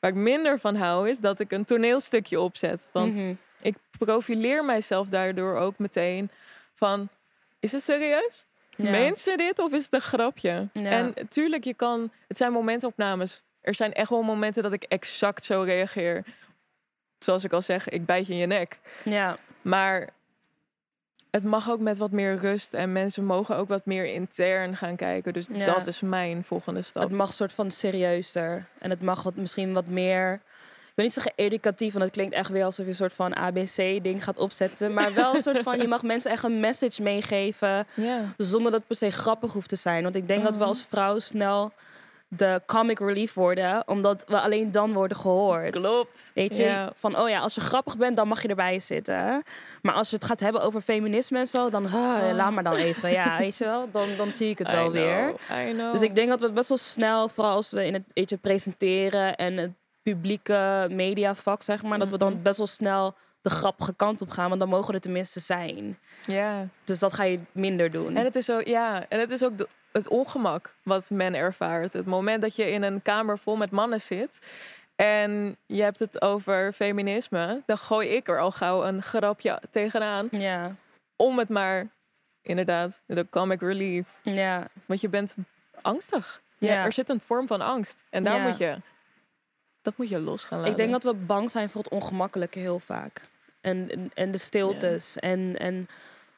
Waar 0.00 0.10
ik 0.10 0.16
minder 0.16 0.58
van 0.58 0.76
hou, 0.76 1.08
is 1.08 1.18
dat 1.20 1.40
ik 1.40 1.52
een 1.52 1.64
toneelstukje 1.64 2.40
opzet. 2.40 2.88
Want 2.92 3.16
Mhm. 3.16 3.34
ik 3.62 3.76
profileer 3.98 4.64
mijzelf 4.64 5.08
daardoor 5.08 5.56
ook 5.56 5.78
meteen 5.78 6.30
van... 6.74 7.08
Is 7.60 7.72
het 7.72 7.82
serieus? 7.82 8.44
Ja. 8.76 9.14
Ze 9.14 9.36
dit 9.36 9.58
of 9.58 9.72
is 9.72 9.84
het 9.84 9.92
een 9.92 10.00
grapje? 10.00 10.68
Ja. 10.72 10.90
En 10.90 11.14
tuurlijk, 11.28 11.64
je 11.64 11.74
kan... 11.74 12.10
Het 12.28 12.36
zijn 12.36 12.52
momentopnames. 12.52 13.42
Er 13.64 13.74
zijn 13.74 13.92
echt 13.92 14.10
wel 14.10 14.22
momenten 14.22 14.62
dat 14.62 14.72
ik 14.72 14.82
exact 14.82 15.44
zo 15.44 15.62
reageer. 15.62 16.24
Zoals 17.18 17.44
ik 17.44 17.52
al 17.52 17.62
zeg, 17.62 17.88
ik 17.88 18.06
bijt 18.06 18.26
je 18.26 18.32
in 18.32 18.38
je 18.38 18.46
nek. 18.46 18.78
Ja, 19.04 19.36
Maar 19.62 20.08
het 21.30 21.44
mag 21.44 21.70
ook 21.70 21.80
met 21.80 21.98
wat 21.98 22.10
meer 22.10 22.36
rust. 22.36 22.74
En 22.74 22.92
mensen 22.92 23.24
mogen 23.24 23.56
ook 23.56 23.68
wat 23.68 23.86
meer 23.86 24.04
intern 24.06 24.76
gaan 24.76 24.96
kijken. 24.96 25.32
Dus 25.32 25.46
Ja. 25.52 25.64
dat 25.64 25.86
is 25.86 26.00
mijn 26.00 26.44
volgende 26.44 26.82
stap. 26.82 27.02
het 27.02 27.12
mag 27.12 27.34
soort 27.34 27.52
van 27.52 27.70
serieuzer. 27.70 28.66
En 28.78 28.90
het 28.90 29.02
mag 29.02 29.22
wat, 29.22 29.36
misschien 29.36 29.72
wat 29.72 29.86
meer... 29.86 30.32
Ik 30.34 31.00
wil 31.00 31.04
niet 31.04 31.14
zeggen 31.14 31.32
educatief, 31.36 31.92
want 31.92 32.04
het 32.04 32.12
klinkt 32.14 32.34
echt 32.34 32.48
weer 32.50 32.64
alsof 32.64 32.84
je 32.84 32.90
een 32.90 32.96
soort 32.96 33.12
van 33.12 33.36
ABC-ding 33.36 34.24
gaat 34.24 34.38
opzetten. 34.38 34.92
Maar 34.94 35.14
wel 35.14 35.34
een 35.34 35.40
soort 35.42 35.58
van, 35.58 35.78
je 35.80 35.88
mag 35.88 36.02
mensen 36.12 36.30
echt 36.30 36.44
een 36.44 36.60
message 36.60 37.02
meegeven. 37.02 37.86
Ja. 37.94 38.20
Zonder 38.36 38.70
dat 38.70 38.80
het 38.80 38.88
per 38.88 38.96
se 38.96 39.10
grappig 39.10 39.52
hoeft 39.52 39.68
te 39.68 39.76
zijn. 39.76 40.02
Want 40.02 40.14
ik 40.14 40.28
denk 40.28 40.42
dat 40.42 40.52
we 40.54 40.58
Mhm. 40.58 40.68
als 40.68 40.84
vrouw 40.88 41.18
snel 41.18 41.72
de 42.36 42.62
comic 42.66 42.98
relief 42.98 43.34
worden. 43.34 43.88
Omdat 43.88 44.24
we 44.26 44.40
alleen 44.40 44.70
dan 44.70 44.92
worden 44.92 45.16
gehoord. 45.16 45.70
Klopt. 45.76 46.30
Weet 46.34 46.56
je, 46.56 46.92
van 46.94 47.18
oh 47.18 47.28
ja, 47.28 47.38
als 47.40 47.54
je 47.54 47.60
grappig 47.60 47.96
bent, 47.96 48.16
dan 48.16 48.28
mag 48.28 48.42
je 48.42 48.48
erbij 48.48 48.80
zitten. 48.80 49.42
Maar 49.82 49.94
als 49.94 50.10
je 50.10 50.16
het 50.16 50.24
gaat 50.24 50.40
hebben 50.40 50.62
over 50.62 50.80
feminisme 50.80 51.38
en 51.38 51.46
zo, 51.46 51.70
dan 51.70 51.84
ah, 51.86 52.32
laat 52.34 52.52
maar 52.52 52.64
dan 52.64 52.74
even. 52.76 53.10
Ja, 53.10 53.38
weet 53.44 53.56
je 53.56 53.64
wel, 53.64 53.88
dan, 53.92 54.08
dan 54.16 54.32
zie 54.32 54.48
ik 54.50 54.58
het 54.58 54.68
I 54.68 54.72
wel 54.72 54.90
know, 54.90 54.94
weer. 54.94 55.28
I 55.68 55.72
know. 55.72 55.92
Dus 55.92 56.02
ik 56.02 56.14
denk 56.14 56.28
dat 56.28 56.40
we 56.40 56.52
best 56.52 56.68
wel 56.68 56.78
snel, 56.78 57.28
vooral 57.28 57.54
als 57.54 57.70
we 57.70 57.86
in 57.86 58.04
het 58.14 58.40
presenteren 58.40 59.36
en 59.36 59.56
het 59.56 59.70
publieke 60.02 60.86
mediavak, 60.90 61.62
zeg 61.62 61.82
maar, 61.82 61.98
dat 61.98 62.10
we 62.10 62.18
dan 62.18 62.32
Mhm. 62.32 62.42
best 62.42 62.58
wel 62.58 62.66
snel 62.66 63.14
de 63.40 63.50
grappige 63.50 63.94
kant 63.94 64.22
op 64.22 64.30
gaan. 64.30 64.48
Want 64.48 64.60
dan 64.60 64.68
mogen 64.68 64.86
we 64.88 64.92
er 64.94 65.00
tenminste 65.00 65.40
zijn. 65.40 65.98
Ja. 66.26 66.66
Dus 66.84 66.98
dat 66.98 67.12
ga 67.12 67.22
je 67.24 67.38
minder 67.52 67.90
doen. 67.90 68.16
En 68.16 68.24
het 68.24 68.36
is 68.36 68.50
ook, 68.50 68.66
ja, 68.66 69.04
en 69.08 69.20
het 69.20 69.30
is 69.30 69.44
ook 69.44 69.58
de- 69.58 69.68
het 69.94 70.08
ongemak 70.08 70.74
wat 70.82 71.10
men 71.10 71.34
ervaart. 71.34 71.92
Het 71.92 72.06
moment 72.06 72.42
dat 72.42 72.56
je 72.56 72.70
in 72.70 72.82
een 72.82 73.02
kamer 73.02 73.38
vol 73.38 73.56
met 73.56 73.70
mannen 73.70 74.00
zit 74.00 74.46
en 74.96 75.56
je 75.66 75.82
hebt 75.82 75.98
het 75.98 76.22
over 76.22 76.72
feminisme, 76.72 77.62
dan 77.66 77.78
gooi 77.78 78.08
ik 78.08 78.28
er 78.28 78.40
al 78.40 78.50
gauw 78.50 78.84
een 78.84 79.02
grapje 79.02 79.60
tegenaan 79.70 80.28
Ja, 80.30 80.74
om 81.16 81.38
het 81.38 81.48
maar 81.48 81.86
inderdaad 82.42 83.02
de 83.06 83.26
comic 83.30 83.60
relief, 83.60 84.08
ja, 84.22 84.68
want 84.86 85.00
je 85.00 85.08
bent 85.08 85.34
angstig. 85.82 86.42
Ja, 86.58 86.72
Ja. 86.72 86.84
er 86.84 86.92
zit 86.92 87.08
een 87.08 87.20
vorm 87.20 87.46
van 87.46 87.60
angst 87.60 88.04
en 88.10 88.24
daar 88.24 88.36
Ja. 88.36 88.46
moet 88.46 88.58
je 88.58 88.76
dat 89.82 89.96
moet 89.96 90.08
je 90.08 90.20
los 90.20 90.44
gaan 90.44 90.58
laten. 90.58 90.72
Ik 90.72 90.78
denk 90.78 90.92
dat 90.92 91.02
we 91.04 91.14
bang 91.14 91.50
zijn 91.50 91.70
voor 91.70 91.82
het 91.82 91.92
ongemakkelijke 91.92 92.58
heel 92.58 92.78
vaak. 92.78 93.28
En, 93.60 93.90
en, 93.90 94.10
en 94.14 94.30
de 94.30 94.38
stiltes 94.38 95.16
en, 95.18 95.56
en 95.58 95.88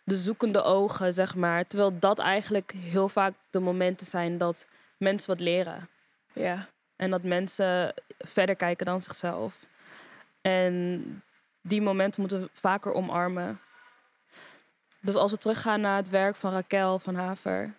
de 0.07 0.15
zoekende 0.15 0.63
ogen, 0.63 1.15
zeg 1.15 1.35
maar. 1.35 1.65
Terwijl 1.65 1.99
dat 1.99 2.19
eigenlijk 2.19 2.73
heel 2.77 3.09
vaak 3.09 3.33
de 3.51 3.61
momenten 3.61 4.07
zijn 4.07 4.39
dat 4.39 4.67
mensen 4.97 5.31
wat 5.31 5.41
leren. 5.41 5.89
ja, 6.33 6.69
En 6.97 7.11
dat 7.11 7.23
mensen 7.23 7.95
verder 8.19 8.57
kijken 8.57 8.87
dan 8.87 9.01
zichzelf. 9.01 9.67
En 10.41 11.23
die 11.61 11.83
momenten 11.83 12.21
moeten 12.21 12.41
we 12.41 12.49
vaker 12.53 12.93
omarmen. 12.93 13.61
Dus 15.01 15.15
als 15.15 15.31
we 15.31 15.39
teruggaan 15.39 15.81
naar 15.81 15.97
het 15.97 16.09
werk 16.09 16.37
van 16.37 16.53
Raquel 16.53 16.99
van 16.99 17.15
Haver. 17.15 17.73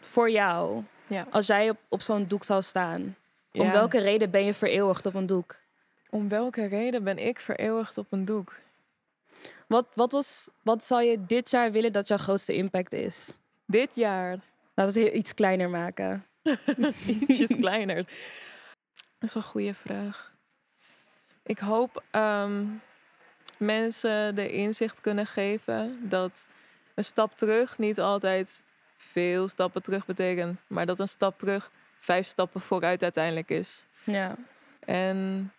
Voor 0.00 0.30
jou, 0.30 0.82
ja. 1.06 1.26
als 1.30 1.46
jij 1.46 1.70
op, 1.70 1.78
op 1.88 2.02
zo'n 2.02 2.24
doek 2.26 2.44
zou 2.44 2.62
staan. 2.62 3.16
Om 3.52 3.70
welke 3.70 4.00
reden 4.00 4.30
ben 4.30 4.44
je 4.44 4.54
vereeuwigd 4.54 5.06
op 5.06 5.14
een 5.14 5.26
doek? 5.26 5.62
om 6.14 6.28
welke 6.28 6.66
reden 6.66 7.04
ben 7.04 7.18
ik 7.18 7.40
vereeuwigd 7.40 7.98
op 7.98 8.06
een 8.10 8.24
doek? 8.24 8.60
Wat, 9.68 9.86
wat, 9.94 10.12
was, 10.12 10.48
wat 10.62 10.84
zou 10.84 11.02
je 11.02 11.24
dit 11.26 11.50
jaar 11.50 11.72
willen 11.72 11.92
dat 11.92 12.08
jouw 12.08 12.16
grootste 12.18 12.54
impact 12.54 12.92
is? 12.92 13.30
Dit 13.66 13.94
jaar 13.94 14.38
Laat 14.74 14.86
het 14.86 14.94
heel- 14.94 15.14
iets 15.14 15.34
kleiner 15.34 15.70
maken. 15.70 16.26
ietsjes 17.28 17.54
kleiner? 17.64 17.96
Dat 19.18 19.28
is 19.28 19.34
een 19.34 19.42
goede 19.42 19.74
vraag. 19.74 20.32
Ik 21.42 21.58
hoop 21.58 22.02
ehm, 22.10 22.64
mensen 23.58 24.34
de 24.34 24.50
inzicht 24.52 25.00
kunnen 25.00 25.26
geven 25.26 26.08
dat 26.08 26.46
een 26.94 27.04
stap 27.04 27.36
terug 27.36 27.78
niet 27.78 28.00
altijd 28.00 28.62
veel 28.96 29.48
stappen 29.48 29.82
terug 29.82 30.06
betekent, 30.06 30.58
maar 30.66 30.86
dat 30.86 31.00
een 31.00 31.08
stap 31.08 31.38
terug 31.38 31.70
vijf 31.98 32.26
stappen 32.26 32.60
vooruit 32.60 33.02
uiteindelijk 33.02 33.50
is. 33.50 33.84
Ja, 34.04 34.36
En 34.80 35.52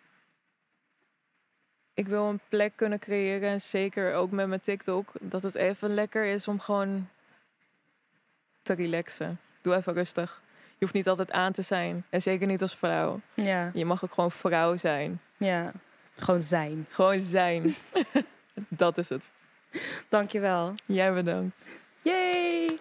ik 1.96 2.06
wil 2.06 2.24
een 2.24 2.40
plek 2.48 2.72
kunnen 2.76 2.98
creëren, 2.98 3.48
en 3.50 3.60
zeker 3.60 4.14
ook 4.14 4.30
met 4.30 4.48
mijn 4.48 4.60
TikTok, 4.60 5.12
dat 5.20 5.42
het 5.42 5.54
even 5.54 5.94
lekker 5.94 6.24
is 6.24 6.48
om 6.48 6.60
gewoon 6.60 7.08
te 8.62 8.72
relaxen. 8.72 9.40
Doe 9.62 9.74
even 9.74 9.92
rustig. 9.92 10.42
Je 10.68 10.76
hoeft 10.84 10.92
niet 10.94 11.08
altijd 11.08 11.32
aan 11.32 11.52
te 11.52 11.62
zijn. 11.62 12.04
En 12.10 12.22
zeker 12.22 12.46
niet 12.46 12.62
als 12.62 12.76
vrouw. 12.76 13.20
ja, 13.34 13.70
Je 13.74 13.84
mag 13.84 14.04
ook 14.04 14.12
gewoon 14.12 14.30
vrouw 14.30 14.76
zijn. 14.76 15.20
ja. 15.36 15.72
Gewoon 16.16 16.42
zijn. 16.42 16.86
Gewoon 16.88 17.20
zijn. 17.20 17.74
dat 18.68 18.98
is 18.98 19.08
het. 19.08 19.30
Dankjewel. 20.08 20.74
Jij 20.84 21.12
bedankt. 21.12 21.80
Yay! 22.02 22.78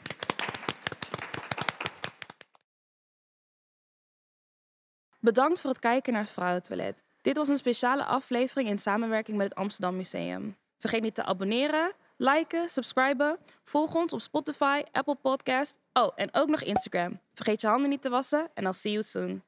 Bedankt 5.19 5.61
voor 5.61 5.69
het 5.69 5.79
kijken 5.79 6.13
naar 6.13 6.21
het 6.21 6.31
Vrouwentoilet. 6.31 7.03
Dit 7.25 7.37
was 7.37 7.47
een 7.47 7.57
speciale 7.57 8.05
aflevering 8.05 8.69
in 8.69 8.77
samenwerking 8.77 9.37
met 9.37 9.47
het 9.47 9.57
Amsterdam 9.57 9.95
Museum. 9.95 10.55
Vergeet 10.77 11.01
niet 11.01 11.15
te 11.15 11.23
abonneren, 11.23 11.91
liken, 12.17 12.69
subscriben. 12.69 13.37
Volg 13.63 13.95
ons 13.95 14.13
op 14.13 14.21
Spotify, 14.21 14.81
Apple 14.91 15.15
Podcast. 15.15 15.77
Oh, 15.93 16.11
en 16.15 16.29
ook 16.31 16.49
nog 16.49 16.61
Instagram. 16.61 17.19
Vergeet 17.33 17.61
je 17.61 17.67
handen 17.67 17.89
niet 17.89 18.01
te 18.01 18.09
wassen 18.09 18.49
en 18.53 18.63
I'll 18.63 18.73
see 18.73 18.91
you 18.91 19.03
soon. 19.03 19.43